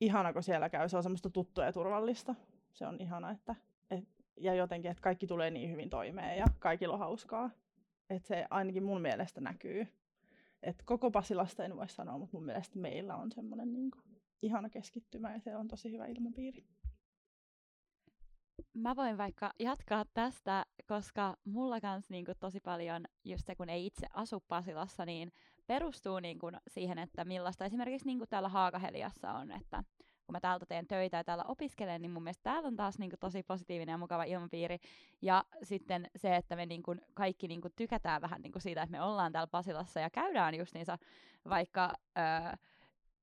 ihana, 0.04 0.32
kun 0.32 0.42
siellä 0.42 0.68
käy. 0.68 0.88
Se 0.88 0.96
on 0.96 1.02
semmoista 1.02 1.30
tuttua 1.30 1.64
ja 1.64 1.72
turvallista. 1.72 2.34
Se 2.72 2.86
on 2.86 3.00
ihana, 3.00 3.30
että, 3.30 3.54
et, 3.90 4.04
ja 4.36 4.54
jotenkin, 4.54 4.90
että 4.90 5.02
kaikki 5.02 5.26
tulee 5.26 5.50
niin 5.50 5.70
hyvin 5.70 5.90
toimeen 5.90 6.38
ja 6.38 6.46
kaikilla 6.58 6.94
on 6.94 7.00
hauskaa. 7.00 7.50
Että 8.10 8.28
se 8.28 8.46
ainakin 8.50 8.84
mun 8.84 9.00
mielestä 9.00 9.40
näkyy. 9.40 9.88
Et 10.62 10.82
koko 10.84 11.10
Pasilasta 11.10 11.64
en 11.64 11.76
voi 11.76 11.88
sanoa, 11.88 12.18
mutta 12.18 12.36
mun 12.36 12.44
mielestä 12.44 12.78
meillä 12.78 13.16
on 13.16 13.32
semmoinen 13.32 13.72
niin 13.72 13.90
ihana 14.42 14.70
keskittymä 14.70 15.32
ja 15.32 15.40
se 15.40 15.56
on 15.56 15.68
tosi 15.68 15.92
hyvä 15.92 16.06
ilmapiiri. 16.06 16.64
Mä 18.74 18.96
voin 18.96 19.18
vaikka 19.18 19.52
jatkaa 19.58 20.04
tästä, 20.14 20.66
koska 20.88 21.36
mulla 21.44 21.80
kans 21.80 22.10
niinku 22.10 22.32
tosi 22.40 22.60
paljon, 22.60 23.04
just 23.24 23.46
se 23.46 23.54
kun 23.54 23.68
ei 23.68 23.86
itse 23.86 24.06
asu 24.12 24.42
Pasilassa, 24.48 25.04
niin 25.04 25.32
perustuu 25.66 26.20
niinku 26.20 26.50
siihen, 26.68 26.98
että 26.98 27.24
millaista 27.24 27.64
esimerkiksi 27.64 28.06
niinku 28.06 28.26
täällä 28.26 28.48
Haakaheliassa 28.48 29.32
on, 29.32 29.52
että 29.52 29.84
kun 30.26 30.32
mä 30.32 30.40
täältä 30.40 30.66
teen 30.66 30.86
töitä 30.86 31.16
ja 31.16 31.24
täällä 31.24 31.44
opiskelen, 31.44 32.02
niin 32.02 32.10
mun 32.10 32.22
mielestä 32.22 32.42
täällä 32.42 32.66
on 32.66 32.76
taas 32.76 32.98
niinku 32.98 33.16
tosi 33.16 33.42
positiivinen 33.42 33.92
ja 33.92 33.98
mukava 33.98 34.24
ilmapiiri. 34.24 34.78
Ja 35.22 35.44
sitten 35.62 36.10
se, 36.16 36.36
että 36.36 36.56
me 36.56 36.66
niinku 36.66 36.96
kaikki 37.14 37.48
niinku 37.48 37.68
tykätään 37.76 38.22
vähän 38.22 38.42
niinku 38.42 38.60
siitä, 38.60 38.82
että 38.82 38.92
me 38.92 39.02
ollaan 39.02 39.32
täällä 39.32 39.46
Pasilassa 39.46 40.00
ja 40.00 40.10
käydään 40.10 40.54
justiinsa 40.54 40.98
vaikka 41.48 41.92
öö, 42.18 42.56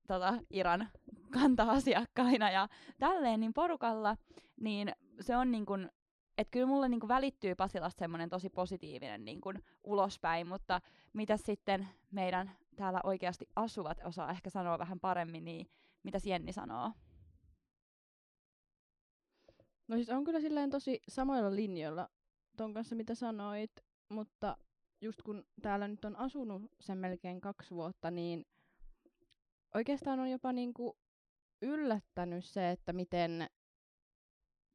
tota, 0.08 0.34
Iran 0.50 0.88
kanta-asiakkaina 1.30 2.50
ja 2.50 2.68
tälleen 2.98 3.40
niin 3.40 3.54
porukalla, 3.54 4.16
niin 4.60 4.92
se 5.20 5.36
on 5.36 5.50
niin 5.50 5.66
kuin, 5.66 5.90
että 6.38 6.50
kyllä 6.50 6.66
mulle 6.66 6.88
niin 6.88 7.00
kuin 7.00 7.08
välittyy 7.08 7.54
Pasilasta 7.54 7.98
semmoinen 7.98 8.28
tosi 8.28 8.50
positiivinen 8.50 9.24
niin 9.24 9.40
kuin 9.40 9.64
ulospäin, 9.84 10.46
mutta 10.46 10.80
mitä 11.12 11.36
sitten 11.36 11.88
meidän 12.10 12.50
täällä 12.76 13.00
oikeasti 13.04 13.48
asuvat 13.56 13.98
osaa 14.04 14.30
ehkä 14.30 14.50
sanoa 14.50 14.78
vähän 14.78 15.00
paremmin, 15.00 15.44
niin 15.44 15.70
mitä 16.02 16.18
Jenni 16.24 16.52
sanoo? 16.52 16.92
No 19.88 19.96
siis 19.96 20.10
on 20.10 20.24
kyllä 20.24 20.40
silleen 20.40 20.70
tosi 20.70 21.00
samoilla 21.08 21.54
linjoilla 21.54 22.08
ton 22.56 22.74
kanssa, 22.74 22.94
mitä 22.94 23.14
sanoit, 23.14 23.72
mutta 24.08 24.56
just 25.00 25.22
kun 25.22 25.44
täällä 25.62 25.88
nyt 25.88 26.04
on 26.04 26.16
asunut 26.16 26.62
sen 26.80 26.98
melkein 26.98 27.40
kaksi 27.40 27.70
vuotta, 27.70 28.10
niin 28.10 28.44
oikeastaan 29.74 30.20
on 30.20 30.30
jopa 30.30 30.52
niinku 30.52 30.98
yllättänyt 31.62 32.44
se, 32.44 32.70
että 32.70 32.92
miten 32.92 33.46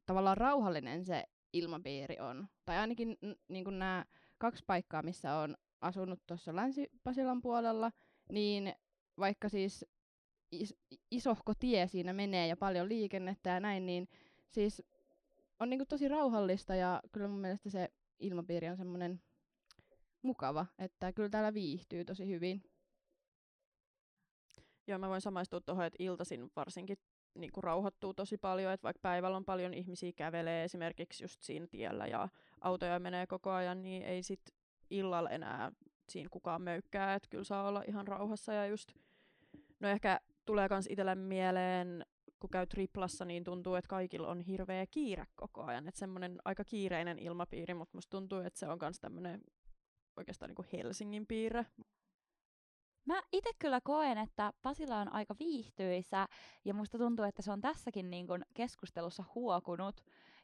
tavallaan 0.06 0.36
rauhallinen 0.36 1.04
se 1.04 1.24
ilmapiiri 1.52 2.18
on. 2.20 2.48
Tai 2.64 2.78
ainakin 2.78 3.16
n- 3.26 3.34
niinku 3.48 3.70
nämä 3.70 4.04
kaksi 4.38 4.64
paikkaa, 4.66 5.02
missä 5.02 5.34
on 5.34 5.56
asunut 5.80 6.20
tuossa 6.26 6.56
Länsi-Pasilan 6.56 7.42
puolella, 7.42 7.92
niin 8.32 8.74
vaikka 9.18 9.48
siis 9.48 9.84
is- 10.52 10.76
isohko 11.10 11.52
tie 11.54 11.88
siinä 11.88 12.12
menee 12.12 12.46
ja 12.46 12.56
paljon 12.56 12.88
liikennettä 12.88 13.50
ja 13.50 13.60
näin, 13.60 13.86
niin 13.86 14.08
siis 14.50 14.82
on 15.60 15.70
niinku 15.70 15.86
tosi 15.86 16.08
rauhallista 16.08 16.74
ja 16.74 17.02
kyllä 17.12 17.28
mun 17.28 17.40
mielestä 17.40 17.70
se 17.70 17.88
ilmapiiri 18.18 18.68
on 18.68 18.76
semmoinen 18.76 19.20
mukava, 20.22 20.66
että 20.78 21.12
kyllä 21.12 21.28
täällä 21.28 21.54
viihtyy 21.54 22.04
tosi 22.04 22.28
hyvin. 22.28 22.62
Joo, 24.86 24.98
mä 24.98 25.08
voin 25.08 25.20
samaistua 25.20 25.60
tuohon, 25.60 25.84
että 25.84 25.96
iltaisin 25.98 26.50
varsinkin 26.56 26.98
niin 27.34 27.52
kuin 27.52 27.64
rauhoittuu 27.64 28.14
tosi 28.14 28.38
paljon, 28.38 28.72
että 28.72 28.84
vaikka 28.84 29.00
päivällä 29.02 29.36
on 29.36 29.44
paljon 29.44 29.74
ihmisiä 29.74 30.12
kävelee 30.12 30.64
esimerkiksi 30.64 31.24
just 31.24 31.42
siinä 31.42 31.66
tiellä 31.66 32.06
ja 32.06 32.28
autoja 32.60 32.98
menee 32.98 33.26
koko 33.26 33.50
ajan, 33.50 33.82
niin 33.82 34.02
ei 34.02 34.22
sit 34.22 34.40
illalla 34.90 35.30
enää 35.30 35.72
siinä 36.08 36.28
kukaan 36.32 36.62
möykkää, 36.62 37.14
että 37.14 37.28
kyllä 37.28 37.44
saa 37.44 37.68
olla 37.68 37.84
ihan 37.88 38.08
rauhassa 38.08 38.52
ja 38.52 38.66
just, 38.66 38.92
no 39.80 39.88
ehkä 39.88 40.20
tulee 40.44 40.68
kans 40.68 40.86
itselle 40.90 41.14
mieleen, 41.14 42.06
kun 42.40 42.50
käy 42.50 42.66
triplassa, 42.66 43.24
niin 43.24 43.44
tuntuu, 43.44 43.74
että 43.74 43.88
kaikilla 43.88 44.28
on 44.28 44.40
hirveä 44.40 44.86
kiire 44.86 45.24
koko 45.36 45.64
ajan, 45.64 45.88
että 45.88 45.98
semmoinen 45.98 46.38
aika 46.44 46.64
kiireinen 46.64 47.18
ilmapiiri, 47.18 47.74
mutta 47.74 47.96
musta 47.96 48.10
tuntuu, 48.10 48.38
että 48.38 48.58
se 48.58 48.68
on 48.68 48.78
kans 48.78 49.00
tämmöinen 49.00 49.40
oikeastaan 50.16 50.54
niin 50.58 50.68
Helsingin 50.72 51.26
piirre. 51.26 51.66
Mä 53.04 53.22
itse 53.32 53.50
kyllä 53.58 53.80
koen, 53.80 54.18
että 54.18 54.52
Pasila 54.62 54.98
on 54.98 55.12
aika 55.12 55.34
viihtyisä 55.38 56.28
ja 56.64 56.74
musta 56.74 56.98
tuntuu, 56.98 57.24
että 57.24 57.42
se 57.42 57.52
on 57.52 57.60
tässäkin 57.60 58.10
niin 58.10 58.26
keskustelussa 58.54 59.24
huokunut. 59.34 60.00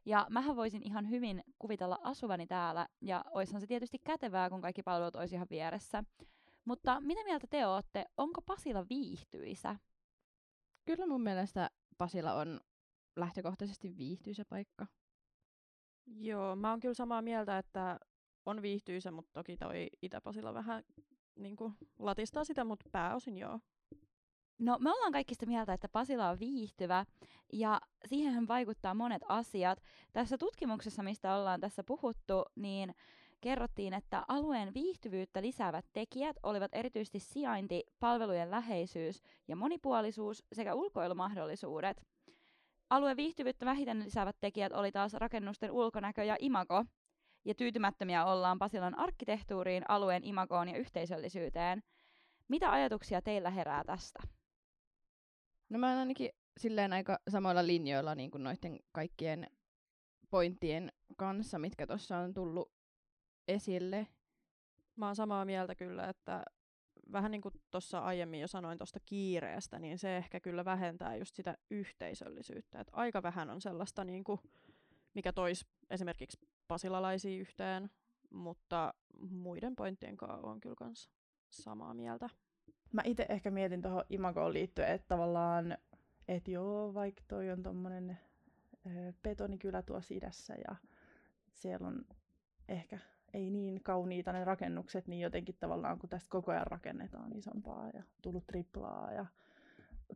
Ja 0.06 0.26
mähän 0.30 0.56
voisin 0.56 0.82
ihan 0.82 1.10
hyvin 1.10 1.44
kuvitella 1.58 1.98
asuvani 2.02 2.46
täällä 2.46 2.88
ja 3.00 3.24
oishan 3.30 3.60
se 3.60 3.66
tietysti 3.66 3.98
kätevää, 3.98 4.50
kun 4.50 4.60
kaikki 4.60 4.82
palvelut 4.82 5.16
olisi 5.16 5.34
ihan 5.34 5.46
vieressä. 5.50 6.04
Mutta 6.64 7.00
mitä 7.00 7.24
mieltä 7.24 7.46
te 7.50 7.66
ootte? 7.66 8.04
Onko 8.16 8.42
Pasila 8.42 8.86
viihtyisä? 8.88 9.76
Kyllä 10.84 11.06
mun 11.06 11.22
mielestä 11.22 11.70
Pasila 11.98 12.34
on 12.34 12.60
lähtökohtaisesti 13.16 13.96
viihtyisä 13.96 14.44
paikka. 14.44 14.86
Joo, 16.06 16.56
mä 16.56 16.70
oon 16.70 16.80
kyllä 16.80 16.94
samaa 16.94 17.22
mieltä, 17.22 17.58
että 17.58 18.00
on 18.46 18.62
viihtyisä, 18.62 19.10
mutta 19.10 19.32
toki 19.32 19.56
toi 19.56 19.88
Itä-Pasila 20.02 20.54
vähän 20.54 20.84
niin 21.36 21.56
kuin, 21.56 21.74
latistaa 21.98 22.44
sitä, 22.44 22.64
mutta 22.64 22.88
pääosin 22.92 23.38
joo. 23.38 23.60
No 24.58 24.78
me 24.80 24.90
ollaan 24.90 25.12
kaikki 25.12 25.34
sitä 25.34 25.46
mieltä, 25.46 25.72
että 25.72 25.88
Pasila 25.88 26.28
on 26.28 26.38
viihtyvä 26.38 27.04
ja 27.52 27.80
siihen 28.06 28.48
vaikuttaa 28.48 28.94
monet 28.94 29.22
asiat. 29.28 29.82
Tässä 30.12 30.38
tutkimuksessa, 30.38 31.02
mistä 31.02 31.34
ollaan 31.34 31.60
tässä 31.60 31.84
puhuttu, 31.84 32.44
niin 32.54 32.94
kerrottiin, 33.40 33.94
että 33.94 34.24
alueen 34.28 34.74
viihtyvyyttä 34.74 35.42
lisäävät 35.42 35.84
tekijät 35.92 36.36
olivat 36.42 36.70
erityisesti 36.74 37.18
sijainti, 37.18 37.82
palvelujen 38.00 38.50
läheisyys 38.50 39.22
ja 39.48 39.56
monipuolisuus 39.56 40.44
sekä 40.52 40.74
ulkoilumahdollisuudet. 40.74 42.02
Alueen 42.90 43.16
viihtyvyyttä 43.16 43.66
vähiten 43.66 44.04
lisäävät 44.04 44.36
tekijät 44.40 44.72
oli 44.72 44.92
taas 44.92 45.14
rakennusten 45.14 45.70
ulkonäkö 45.70 46.24
ja 46.24 46.36
imago, 46.38 46.84
ja 47.44 47.54
tyytymättömiä 47.54 48.24
ollaan 48.24 48.58
Pasilan 48.58 48.98
arkkitehtuuriin, 48.98 49.84
alueen 49.88 50.24
imagoon 50.24 50.68
ja 50.68 50.78
yhteisöllisyyteen. 50.78 51.82
Mitä 52.48 52.72
ajatuksia 52.72 53.22
teillä 53.22 53.50
herää 53.50 53.84
tästä? 53.84 54.22
No 55.68 55.78
mä 55.78 55.88
oon 55.88 55.98
ainakin 55.98 56.30
silleen 56.56 56.92
aika 56.92 57.18
samoilla 57.28 57.66
linjoilla 57.66 58.14
niin 58.14 58.30
kuin 58.30 58.44
noiden 58.44 58.78
kaikkien 58.92 59.46
pointtien 60.30 60.92
kanssa, 61.16 61.58
mitkä 61.58 61.86
tuossa 61.86 62.18
on 62.18 62.34
tullut 62.34 62.72
esille. 63.48 64.06
Mä 64.96 65.06
oon 65.06 65.16
samaa 65.16 65.44
mieltä 65.44 65.74
kyllä, 65.74 66.08
että 66.08 66.44
vähän 67.12 67.30
niin 67.30 67.40
kuin 67.40 67.54
tuossa 67.70 67.98
aiemmin 67.98 68.40
jo 68.40 68.48
sanoin 68.48 68.78
tuosta 68.78 69.00
kiireestä, 69.06 69.78
niin 69.78 69.98
se 69.98 70.16
ehkä 70.16 70.40
kyllä 70.40 70.64
vähentää 70.64 71.16
just 71.16 71.36
sitä 71.36 71.56
yhteisöllisyyttä. 71.70 72.80
Et 72.80 72.88
aika 72.92 73.22
vähän 73.22 73.50
on 73.50 73.60
sellaista, 73.60 74.04
niin 74.04 74.24
kuin, 74.24 74.40
mikä 75.14 75.32
toisi 75.32 75.66
esimerkiksi 75.90 76.38
pasilalaisia 76.68 77.40
yhteen, 77.40 77.90
mutta 78.30 78.94
muiden 79.30 79.76
pointtien 79.76 80.16
kanssa 80.16 80.46
on 80.46 80.60
kyllä 80.60 80.74
kans 80.74 81.10
samaa 81.50 81.94
mieltä. 81.94 82.28
Mä 82.94 83.02
itse 83.04 83.26
ehkä 83.28 83.50
mietin 83.50 83.82
tuohon 83.82 84.04
imagoon 84.10 84.52
liittyen, 84.52 84.88
että 84.88 85.08
tavallaan, 85.08 85.78
että 86.28 86.50
joo, 86.50 86.94
vaikka 86.94 87.22
toi 87.28 87.50
on 87.50 87.62
tommonen 87.62 88.18
betonikylä 89.22 89.82
tuossa 89.82 90.14
idässä 90.14 90.54
ja 90.68 90.76
siellä 91.52 91.88
on 91.88 92.04
ehkä 92.68 92.98
ei 93.32 93.50
niin 93.50 93.82
kauniita 93.82 94.32
ne 94.32 94.44
rakennukset, 94.44 95.08
niin 95.08 95.20
jotenkin 95.20 95.56
tavallaan 95.60 95.98
kun 95.98 96.08
tästä 96.08 96.30
koko 96.30 96.52
ajan 96.52 96.66
rakennetaan 96.66 97.36
isompaa 97.36 97.90
ja 97.94 98.02
tullut 98.22 98.46
triplaa 98.46 99.12
ja 99.12 99.26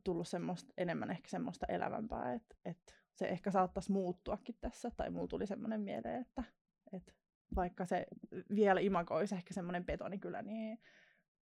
tullut 0.05 0.29
semmoista, 0.29 0.73
enemmän 0.77 1.11
ehkä 1.11 1.29
semmoista 1.29 1.67
elävämpää, 1.69 2.33
että 2.33 2.57
et 2.65 2.95
se 3.15 3.29
ehkä 3.29 3.51
saattaisi 3.51 3.93
muuttuakin 3.93 4.57
tässä, 4.61 4.91
tai 4.91 5.11
mulla 5.11 5.29
tuli 5.29 5.47
semmoinen 5.47 5.81
mieleen, 5.81 6.21
että, 6.21 6.45
että 6.93 7.13
vaikka 7.57 7.87
se 7.87 8.07
vielä 8.55 8.81
imago 8.81 9.15
olisi 9.15 9.35
ehkä 9.35 9.55
semmoinen 9.55 9.85
betonikylä, 9.85 10.43
niin 10.43 10.79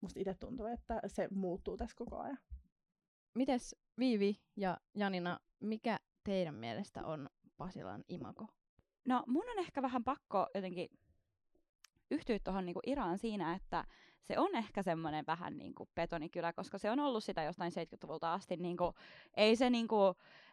musta 0.00 0.20
itse 0.20 0.34
tuntuu, 0.34 0.66
että 0.66 1.00
se 1.06 1.28
muuttuu 1.30 1.76
tässä 1.76 1.96
koko 1.96 2.18
ajan. 2.18 2.38
Mites 3.34 3.76
Viivi 3.98 4.40
ja 4.56 4.78
Janina, 4.94 5.40
mikä 5.61 5.98
teidän 6.24 6.54
mielestä 6.54 7.06
on 7.06 7.30
Pasilan 7.56 8.04
imago? 8.08 8.46
No 9.04 9.24
mun 9.26 9.50
on 9.50 9.58
ehkä 9.58 9.82
vähän 9.82 10.04
pakko 10.04 10.46
jotenkin 10.54 10.88
yhtyä 12.11 12.38
tuohon 12.44 12.66
niinku 12.66 12.80
Iraan 12.87 13.18
siinä, 13.18 13.54
että 13.54 13.84
se 14.22 14.38
on 14.38 14.56
ehkä 14.56 14.82
semmoinen 14.82 15.24
vähän 15.26 15.56
niinku 15.56 15.88
betonikylä, 15.94 16.52
koska 16.52 16.78
se 16.78 16.90
on 16.90 17.00
ollut 17.00 17.24
sitä 17.24 17.42
jostain 17.42 17.72
70-luvulta 17.72 18.32
asti. 18.32 18.56
Niinku, 18.56 18.94
ei 19.37 19.56
se 19.56 19.70
niinku, 19.70 19.96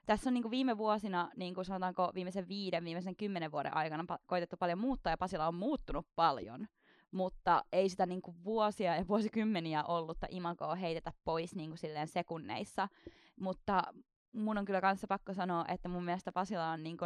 tässä 0.05 0.29
on 0.29 0.33
niinku 0.33 0.51
viime 0.51 0.77
vuosina, 0.77 1.31
niinku 1.35 1.63
sanotaanko 1.63 2.11
viimeisen 2.13 2.47
viiden, 2.47 2.85
viimeisen 2.85 3.15
kymmenen 3.15 3.51
vuoden 3.51 3.73
aikana 3.73 4.15
pa- 4.15 4.23
koitettu 4.25 4.57
paljon 4.57 4.79
muuttaa 4.79 5.11
ja 5.11 5.17
Pasila 5.17 5.47
on 5.47 5.55
muuttunut 5.55 6.07
paljon. 6.15 6.67
Mutta 7.15 7.63
ei 7.71 7.89
sitä 7.89 8.05
niinku 8.05 8.35
vuosia 8.43 8.95
ja 8.95 9.07
vuosikymmeniä 9.07 9.83
ollutta 9.83 10.27
imagoa 10.29 10.75
heitetä 10.75 11.13
pois 11.23 11.55
niinku 11.55 11.77
silleen 11.77 12.07
sekunneissa. 12.07 12.87
Mutta 13.39 13.83
mun 14.33 14.57
on 14.57 14.65
kyllä 14.65 14.81
kanssa 14.81 15.07
pakko 15.07 15.33
sanoa, 15.33 15.65
että 15.67 15.89
mun 15.89 16.05
mielestä 16.05 16.31
Pasila 16.31 16.69
on 16.69 16.83
niinku, 16.83 17.05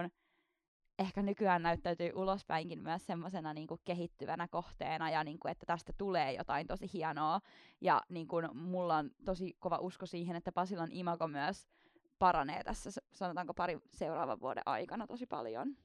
ehkä 0.99 1.21
nykyään 1.21 1.61
näyttäytyy 1.61 2.11
ulospäinkin 2.15 2.79
myös 2.79 3.05
semmoisena 3.05 3.53
niinku 3.53 3.79
kehittyvänä 3.85 4.47
kohteena 4.47 5.09
ja 5.09 5.23
niinku, 5.23 5.47
että 5.47 5.65
tästä 5.65 5.93
tulee 5.97 6.33
jotain 6.33 6.67
tosi 6.67 6.89
hienoa. 6.93 7.39
Ja 7.81 8.01
niinku, 8.09 8.35
mulla 8.53 8.97
on 8.97 9.11
tosi 9.25 9.55
kova 9.59 9.77
usko 9.77 10.05
siihen, 10.05 10.35
että 10.35 10.51
Pasilan 10.51 10.91
imago 10.91 11.27
myös 11.27 11.67
paranee 12.19 12.63
tässä 12.63 13.01
sanotaanko 13.13 13.53
pari 13.53 13.77
seuraavan 13.93 14.39
vuoden 14.39 14.63
aikana 14.65 15.07
tosi 15.07 15.25
paljon. 15.25 15.77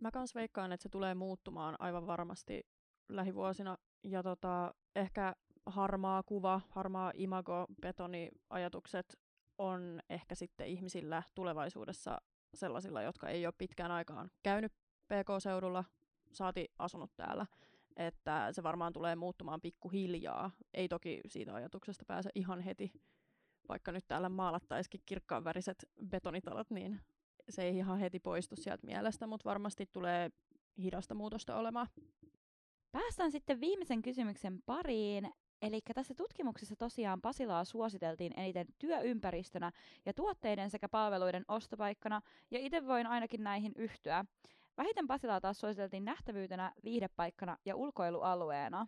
Mä 0.00 0.10
kans 0.10 0.34
veikkaan, 0.34 0.72
että 0.72 0.82
se 0.82 0.88
tulee 0.88 1.14
muuttumaan 1.14 1.76
aivan 1.78 2.06
varmasti 2.06 2.66
lähivuosina. 3.08 3.78
Ja 4.02 4.22
tota, 4.22 4.74
ehkä 4.96 5.34
harmaa 5.66 6.22
kuva, 6.22 6.60
harmaa 6.68 7.12
imago, 7.14 7.66
betoniajatukset 7.82 9.18
on 9.58 10.00
ehkä 10.10 10.34
sitten 10.34 10.66
ihmisillä 10.66 11.22
tulevaisuudessa 11.34 12.18
sellaisilla, 12.54 13.02
jotka 13.02 13.28
ei 13.28 13.46
ole 13.46 13.54
pitkään 13.58 13.90
aikaan 13.90 14.30
käynyt 14.42 14.72
PK-seudulla, 15.06 15.84
saati 16.32 16.68
asunut 16.78 17.10
täällä. 17.16 17.46
Että 17.96 18.52
se 18.52 18.62
varmaan 18.62 18.92
tulee 18.92 19.16
muuttumaan 19.16 19.60
pikkuhiljaa. 19.60 20.50
Ei 20.74 20.88
toki 20.88 21.20
siitä 21.26 21.54
ajatuksesta 21.54 22.04
pääse 22.04 22.30
ihan 22.34 22.60
heti, 22.60 22.92
vaikka 23.68 23.92
nyt 23.92 24.04
täällä 24.08 24.28
maalattaisikin 24.28 25.00
kirkkaanväriset 25.06 25.88
betonitalot, 26.08 26.70
niin 26.70 27.00
se 27.48 27.62
ei 27.62 27.76
ihan 27.76 27.98
heti 27.98 28.20
poistu 28.20 28.56
sieltä 28.56 28.86
mielestä, 28.86 29.26
mutta 29.26 29.48
varmasti 29.48 29.86
tulee 29.92 30.30
hidasta 30.82 31.14
muutosta 31.14 31.56
olemaan. 31.56 31.86
Päästään 32.92 33.32
sitten 33.32 33.60
viimeisen 33.60 34.02
kysymyksen 34.02 34.62
pariin. 34.66 35.30
Eli 35.62 35.80
tässä 35.94 36.14
tutkimuksessa 36.14 36.76
tosiaan 36.76 37.20
Pasilaa 37.20 37.64
suositeltiin 37.64 38.40
eniten 38.40 38.66
työympäristönä 38.78 39.72
ja 40.06 40.14
tuotteiden 40.14 40.70
sekä 40.70 40.88
palveluiden 40.88 41.44
ostopaikkana, 41.48 42.20
ja 42.50 42.58
itse 42.58 42.86
voin 42.86 43.06
ainakin 43.06 43.44
näihin 43.44 43.72
yhtyä. 43.76 44.24
Vähiten 44.76 45.06
Pasilaa 45.06 45.40
taas 45.40 45.60
suositeltiin 45.60 46.04
nähtävyytenä, 46.04 46.72
viihdepaikkana 46.84 47.56
ja 47.64 47.76
ulkoilualueena. 47.76 48.86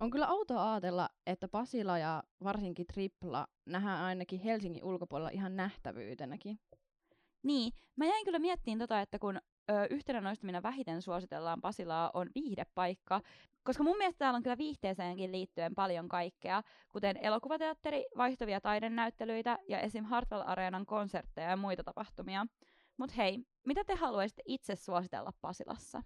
On 0.00 0.10
kyllä 0.10 0.28
outoa 0.28 0.72
ajatella, 0.72 1.08
että 1.26 1.48
Pasila 1.48 1.98
ja 1.98 2.22
varsinkin 2.44 2.86
Tripla 2.86 3.46
nähdään 3.66 4.04
ainakin 4.04 4.40
Helsingin 4.40 4.84
ulkopuolella 4.84 5.30
ihan 5.30 5.56
nähtävyytenäkin. 5.56 6.60
Niin, 7.42 7.72
mä 7.96 8.06
jäin 8.06 8.24
kyllä 8.24 8.38
miettiin 8.38 8.78
tota, 8.78 9.00
että 9.00 9.18
kun 9.18 9.40
yhtenä 9.90 10.20
noista 10.20 10.46
minä 10.46 10.62
vähiten 10.62 11.02
suositellaan 11.02 11.60
Pasilaa 11.60 12.10
on 12.14 12.28
viihdepaikka, 12.34 13.20
koska 13.62 13.82
mun 13.82 13.96
mielestä 13.98 14.18
täällä 14.18 14.36
on 14.36 14.42
kyllä 14.42 14.58
viihteeseenkin 14.58 15.32
liittyen 15.32 15.74
paljon 15.74 16.08
kaikkea, 16.08 16.62
kuten 16.92 17.16
elokuvateatteri, 17.16 18.04
vaihtuvia 18.16 18.60
taidennäyttelyitä 18.60 19.58
ja 19.68 19.80
esim. 19.80 20.04
Hartwell 20.04 20.42
Areenan 20.46 20.86
konsertteja 20.86 21.50
ja 21.50 21.56
muita 21.56 21.84
tapahtumia. 21.84 22.46
Mut 22.96 23.16
hei, 23.16 23.38
mitä 23.66 23.84
te 23.84 23.94
haluaisitte 23.94 24.42
itse 24.46 24.76
suositella 24.76 25.32
Pasilassa? 25.40 26.02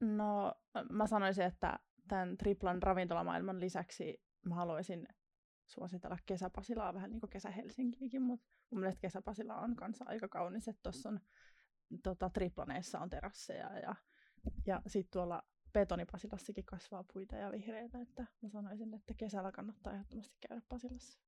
No, 0.00 0.54
mä 0.90 1.06
sanoisin, 1.06 1.44
että 1.44 1.78
tämän 2.08 2.36
triplan 2.36 2.82
ravintolamaailman 2.82 3.60
lisäksi 3.60 4.20
mä 4.46 4.54
haluaisin 4.54 5.06
suositella 5.66 6.16
kesäpasilaa 6.26 6.94
vähän 6.94 7.10
niin 7.10 7.20
kuin 7.20 7.30
kesä 7.30 7.50
Helsinkiikin, 7.50 8.22
mutta 8.22 8.46
mun 8.70 8.80
mielestä 8.80 9.00
kesäpasila 9.00 9.56
on 9.56 9.76
kanssa 9.76 10.04
aika 10.08 10.28
kaunis, 10.28 10.68
että 10.68 10.82
tuossa 10.82 11.08
on 11.08 11.20
tota, 12.02 12.30
triplaneissa 12.30 12.98
on 12.98 13.10
terasseja 13.10 13.78
ja, 13.78 13.94
ja 14.66 14.82
sitten 14.86 15.12
tuolla 15.12 15.42
betonipasilassakin 15.72 16.64
kasvaa 16.64 17.04
puita 17.12 17.36
ja 17.36 17.52
vihreitä, 17.52 18.00
että 18.00 18.26
mä 18.42 18.48
sanoisin, 18.48 18.94
että 18.94 19.14
kesällä 19.16 19.52
kannattaa 19.52 19.92
ehdottomasti 19.92 20.36
käydä 20.48 20.62
Pasilassa. 20.68 21.18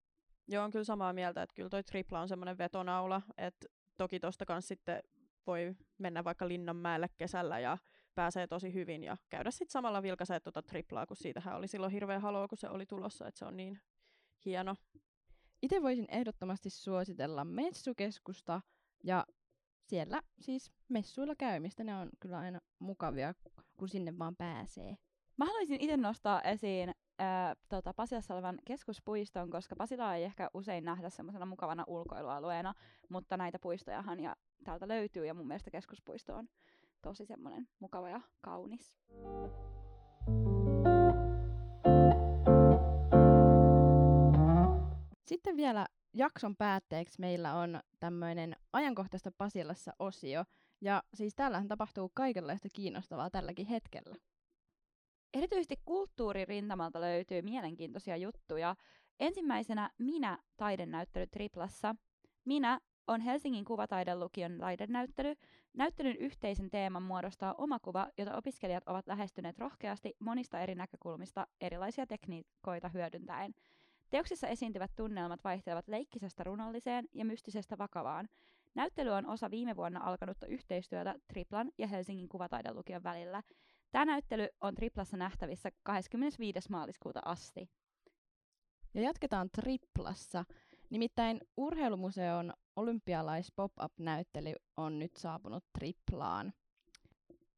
Joo, 0.48 0.64
on 0.64 0.70
kyllä 0.70 0.84
samaa 0.84 1.12
mieltä, 1.12 1.42
että 1.42 1.54
kyllä 1.54 1.68
toi 1.68 1.82
tripla 1.82 2.20
on 2.20 2.28
semmoinen 2.28 2.58
vetonaula, 2.58 3.22
että 3.38 3.66
toki 3.96 4.20
tosta 4.20 4.46
kanssa 4.46 4.68
sitten 4.68 5.02
voi 5.46 5.76
mennä 5.98 6.24
vaikka 6.24 6.48
Linnanmäelle 6.48 7.08
kesällä 7.16 7.58
ja 7.58 7.78
pääsee 8.14 8.46
tosi 8.46 8.74
hyvin 8.74 9.04
ja 9.04 9.16
käydä 9.28 9.50
sitten 9.50 9.72
samalla 9.72 10.02
vilkaisee 10.02 10.40
tuota 10.40 10.62
triplaa, 10.62 11.06
kun 11.06 11.16
siitähän 11.16 11.56
oli 11.56 11.68
silloin 11.68 11.92
hirveä 11.92 12.20
haloo, 12.20 12.48
kun 12.48 12.58
se 12.58 12.68
oli 12.68 12.86
tulossa, 12.86 13.28
että 13.28 13.38
se 13.38 13.44
on 13.44 13.56
niin 13.56 13.80
hieno. 14.44 14.76
Itse 15.62 15.82
voisin 15.82 16.06
ehdottomasti 16.08 16.70
suositella 16.70 17.44
messukeskusta 17.44 18.60
ja 19.04 19.26
siellä 19.86 20.22
siis 20.40 20.72
messuilla 20.88 21.34
käymistä. 21.34 21.84
Ne 21.84 21.96
on 21.96 22.10
kyllä 22.20 22.38
aina 22.38 22.60
mukavia, 22.78 23.34
kun 23.76 23.88
sinne 23.88 24.18
vaan 24.18 24.36
pääsee. 24.36 24.96
Mä 25.36 25.44
haluaisin 25.44 25.80
itse 25.80 25.96
nostaa 25.96 26.42
esiin 26.42 26.94
ää, 27.18 27.56
tota, 27.68 27.94
Pasilassa 27.94 28.34
olevan 28.34 28.58
keskuspuiston, 28.64 29.50
koska 29.50 29.76
Pasilaa 29.76 30.14
ei 30.14 30.24
ehkä 30.24 30.50
usein 30.54 30.84
nähdä 30.84 31.10
semmoisena 31.10 31.46
mukavana 31.46 31.84
ulkoilualueena, 31.86 32.74
mutta 33.08 33.36
näitä 33.36 33.58
puistojahan 33.58 34.20
ja 34.20 34.36
täältä 34.64 34.88
löytyy 34.88 35.26
ja 35.26 35.34
mun 35.34 35.46
mielestä 35.46 35.70
keskuspuisto 35.70 36.34
on 36.34 36.48
tosi 37.02 37.26
semmoinen 37.26 37.68
mukava 37.80 38.08
ja 38.08 38.20
kaunis. 38.40 38.96
Sitten 45.26 45.56
vielä 45.56 45.86
jakson 46.14 46.56
päätteeksi 46.56 47.20
meillä 47.20 47.54
on 47.54 47.80
tämmöinen 48.00 48.56
ajankohtaista 48.72 49.32
Pasilassa 49.38 49.92
osio, 49.98 50.44
ja 50.80 51.02
siis 51.14 51.34
täällähän 51.34 51.68
tapahtuu 51.68 52.10
kaikenlaista 52.14 52.68
kiinnostavaa 52.72 53.30
tälläkin 53.30 53.66
hetkellä. 53.66 54.16
Erityisesti 55.34 55.76
kulttuuririntamalta 55.84 57.00
löytyy 57.00 57.42
mielenkiintoisia 57.42 58.16
juttuja. 58.16 58.76
Ensimmäisenä 59.20 59.90
Minä 59.98 60.38
taidennäyttely 60.56 61.26
Triplassa. 61.26 61.94
Minä 62.44 62.80
on 63.06 63.20
Helsingin 63.20 63.64
kuvataidelukion 63.64 64.58
taidennäyttely. 64.58 65.34
Näyttelyn 65.72 66.16
yhteisen 66.16 66.70
teeman 66.70 67.02
muodostaa 67.02 67.54
oma 67.58 67.78
kuva, 67.78 68.08
jota 68.18 68.36
opiskelijat 68.36 68.84
ovat 68.86 69.06
lähestyneet 69.06 69.58
rohkeasti 69.58 70.16
monista 70.18 70.60
eri 70.60 70.74
näkökulmista 70.74 71.46
erilaisia 71.60 72.06
tekniikoita 72.06 72.88
hyödyntäen. 72.88 73.54
Teoksissa 74.10 74.48
esiintyvät 74.48 74.90
tunnelmat 74.96 75.44
vaihtelevat 75.44 75.88
leikkisestä 75.88 76.44
runolliseen 76.44 77.08
ja 77.12 77.24
mystisestä 77.24 77.78
vakavaan. 77.78 78.28
Näyttely 78.74 79.10
on 79.10 79.26
osa 79.26 79.50
viime 79.50 79.76
vuonna 79.76 80.00
alkanutta 80.04 80.46
yhteistyötä 80.46 81.14
Triplan 81.28 81.72
ja 81.78 81.86
Helsingin 81.86 82.28
kuvataidelukion 82.28 83.02
välillä. 83.02 83.42
Tämä 83.92 84.04
näyttely 84.04 84.48
on 84.60 84.74
Triplassa 84.74 85.16
nähtävissä 85.16 85.70
25. 85.82 86.70
maaliskuuta 86.70 87.20
asti. 87.24 87.70
Ja 88.94 89.00
jatketaan 89.00 89.50
Triplassa. 89.50 90.44
Nimittäin 90.90 91.40
Urheilumuseon 91.56 92.52
olympialais 92.76 93.52
pop-up-näyttely 93.56 94.52
on 94.76 94.98
nyt 94.98 95.16
saapunut 95.16 95.64
Triplaan. 95.78 96.52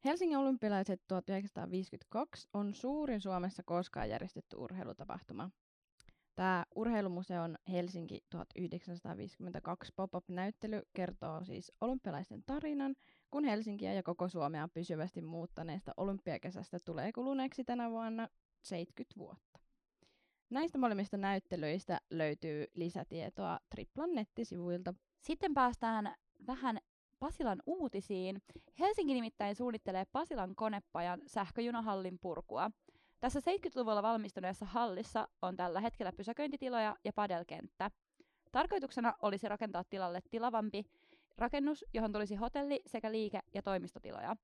Helsingin 0.04 0.38
olympialaiset 0.38 1.02
1952 1.08 2.48
on 2.54 2.74
suurin 2.74 3.20
Suomessa 3.20 3.62
koskaan 3.66 4.10
järjestetty 4.10 4.56
urheilutapahtuma. 4.56 5.50
Tämä 6.36 6.64
Urheilumuseon 6.74 7.58
Helsinki 7.70 8.20
1952 8.30 9.92
pop-up-näyttely 9.96 10.82
kertoo 10.92 11.44
siis 11.44 11.72
olympialaisten 11.80 12.42
tarinan, 12.46 12.94
kun 13.30 13.44
Helsinkiä 13.44 13.92
ja 13.92 14.02
koko 14.02 14.28
Suomea 14.28 14.68
pysyvästi 14.68 15.22
muuttaneesta 15.22 15.92
olympiakesästä 15.96 16.78
tulee 16.84 17.12
kuluneeksi 17.12 17.64
tänä 17.64 17.90
vuonna 17.90 18.28
70 18.62 19.18
vuotta. 19.18 19.58
Näistä 20.50 20.78
molemmista 20.78 21.16
näyttelyistä 21.16 22.00
löytyy 22.10 22.66
lisätietoa 22.74 23.58
Triplan 23.70 24.14
nettisivuilta. 24.14 24.94
Sitten 25.20 25.54
päästään 25.54 26.14
vähän 26.46 26.78
Pasilan 27.18 27.62
uutisiin. 27.66 28.42
Helsinki 28.78 29.14
nimittäin 29.14 29.56
suunnittelee 29.56 30.04
Pasilan 30.12 30.54
konepajan 30.56 31.22
sähköjunahallin 31.26 32.18
purkua. 32.18 32.70
Tässä 33.20 33.40
70-luvulla 33.40 34.02
valmistuneessa 34.02 34.66
hallissa 34.66 35.28
on 35.42 35.56
tällä 35.56 35.80
hetkellä 35.80 36.12
pysäköintitiloja 36.12 36.96
ja 37.04 37.12
padelkenttä. 37.12 37.90
Tarkoituksena 38.52 39.14
olisi 39.22 39.48
rakentaa 39.48 39.84
tilalle 39.84 40.20
tilavampi 40.30 40.84
rakennus, 41.38 41.84
johon 41.94 42.12
tulisi 42.12 42.34
hotelli 42.34 42.82
sekä 42.86 43.12
liike- 43.12 43.40
ja 43.54 43.62
toimistotiloja. 43.62 44.36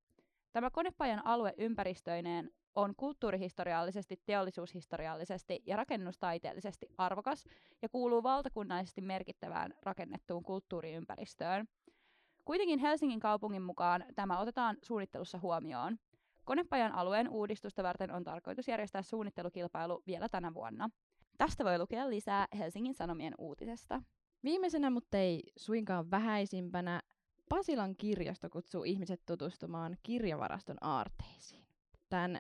Tämä 0.53 0.71
konepajan 0.71 1.27
alue 1.27 1.55
ympäristöineen 1.59 2.51
on 2.75 2.95
kulttuurihistoriallisesti, 2.97 4.21
teollisuushistoriallisesti 4.27 5.63
ja 5.67 5.77
rakennustaiteellisesti 5.77 6.87
arvokas 6.99 7.45
ja 7.83 7.89
kuuluu 7.89 8.23
valtakunnallisesti 8.23 9.01
merkittävään 9.01 9.75
rakennettuun 9.83 10.43
kulttuuriympäristöön. 10.43 11.69
Kuitenkin 12.45 12.79
Helsingin 12.79 13.21
kaupungin 13.21 13.63
mukaan 13.63 14.05
tämä 14.15 14.39
otetaan 14.39 14.77
suunnittelussa 14.83 15.39
huomioon. 15.39 15.99
Konepajan 16.45 16.93
alueen 16.93 17.29
uudistusta 17.29 17.83
varten 17.83 18.11
on 18.11 18.25
tarkoitus 18.25 18.69
järjestää 18.69 19.03
suunnittelukilpailu 19.03 20.03
vielä 20.07 20.29
tänä 20.29 20.55
vuonna. 20.55 20.91
Tästä 21.39 21.65
voi 21.65 21.79
lukea 21.79 22.11
lisää 22.11 22.49
Helsingin 22.59 22.95
Sanomien 22.95 23.35
uutisesta. 23.39 24.03
Viimeisenä, 24.45 24.91
mutta 24.91 25.19
ei 25.19 25.43
suinkaan 25.57 26.11
vähäisimpänä, 26.11 27.03
Pasilan 27.49 27.97
kirjasto 27.97 28.51
kutsuu 28.51 28.85
ihmiset 28.85 29.23
tutustumaan 29.27 29.97
kirjavaraston 30.03 30.77
aarteisiin. 30.81 31.67
Tämän 32.09 32.39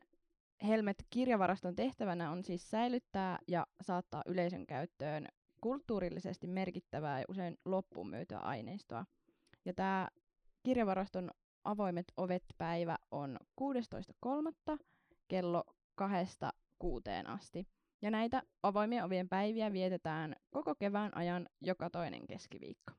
Helmet 0.67 1.07
kirjavaraston 1.11 1.75
tehtävänä 1.75 2.31
on 2.31 2.45
siis 2.45 2.71
säilyttää 2.71 3.38
ja 3.49 3.67
saattaa 3.81 4.23
yleisön 4.27 4.67
käyttöön 4.67 5.29
kulttuurillisesti 5.61 6.47
merkittävää 6.47 7.19
ja 7.19 7.25
usein 7.29 7.59
loppuun 7.65 8.11
myytyä 8.11 8.38
aineistoa. 8.38 9.05
Ja 9.65 9.75
tämä 9.75 10.09
kirjavaraston 10.62 11.31
avoimet 11.64 12.12
ovet 12.16 12.44
päivä 12.59 12.96
on 13.11 13.37
16.3. 13.61 14.79
kello 15.29 15.64
kahdesta 15.94 16.53
kuuteen 16.79 17.27
asti. 17.27 17.68
Ja 18.03 18.11
näitä 18.11 18.42
avoimien 18.62 19.05
ovien 19.05 19.29
päiviä 19.29 19.72
vietetään 19.72 20.37
koko 20.51 20.75
kevään 20.75 21.16
ajan 21.16 21.48
joka 21.61 21.90
toinen 21.90 22.27
keskiviikko. 22.27 22.92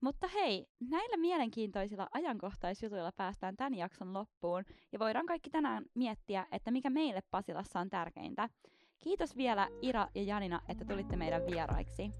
Mutta 0.00 0.28
hei, 0.28 0.66
näillä 0.90 1.16
mielenkiintoisilla 1.16 2.08
ajankohtaisjutuilla 2.12 3.12
päästään 3.12 3.56
tämän 3.56 3.74
jakson 3.74 4.12
loppuun 4.12 4.64
ja 4.92 4.98
voidaan 4.98 5.26
kaikki 5.26 5.50
tänään 5.50 5.84
miettiä, 5.94 6.46
että 6.52 6.70
mikä 6.70 6.90
meille 6.90 7.20
Pasilassa 7.30 7.80
on 7.80 7.90
tärkeintä. 7.90 8.48
Kiitos 8.98 9.36
vielä 9.36 9.68
Ira 9.82 10.08
ja 10.14 10.22
Janina, 10.22 10.60
että 10.68 10.84
tulitte 10.84 11.16
meidän 11.16 11.42
vieraiksi. 11.46 12.10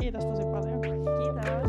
Kiitos 0.00 0.24
tosi 0.24 0.42
paljon. 0.42 0.80
Kiitos. 0.80 1.65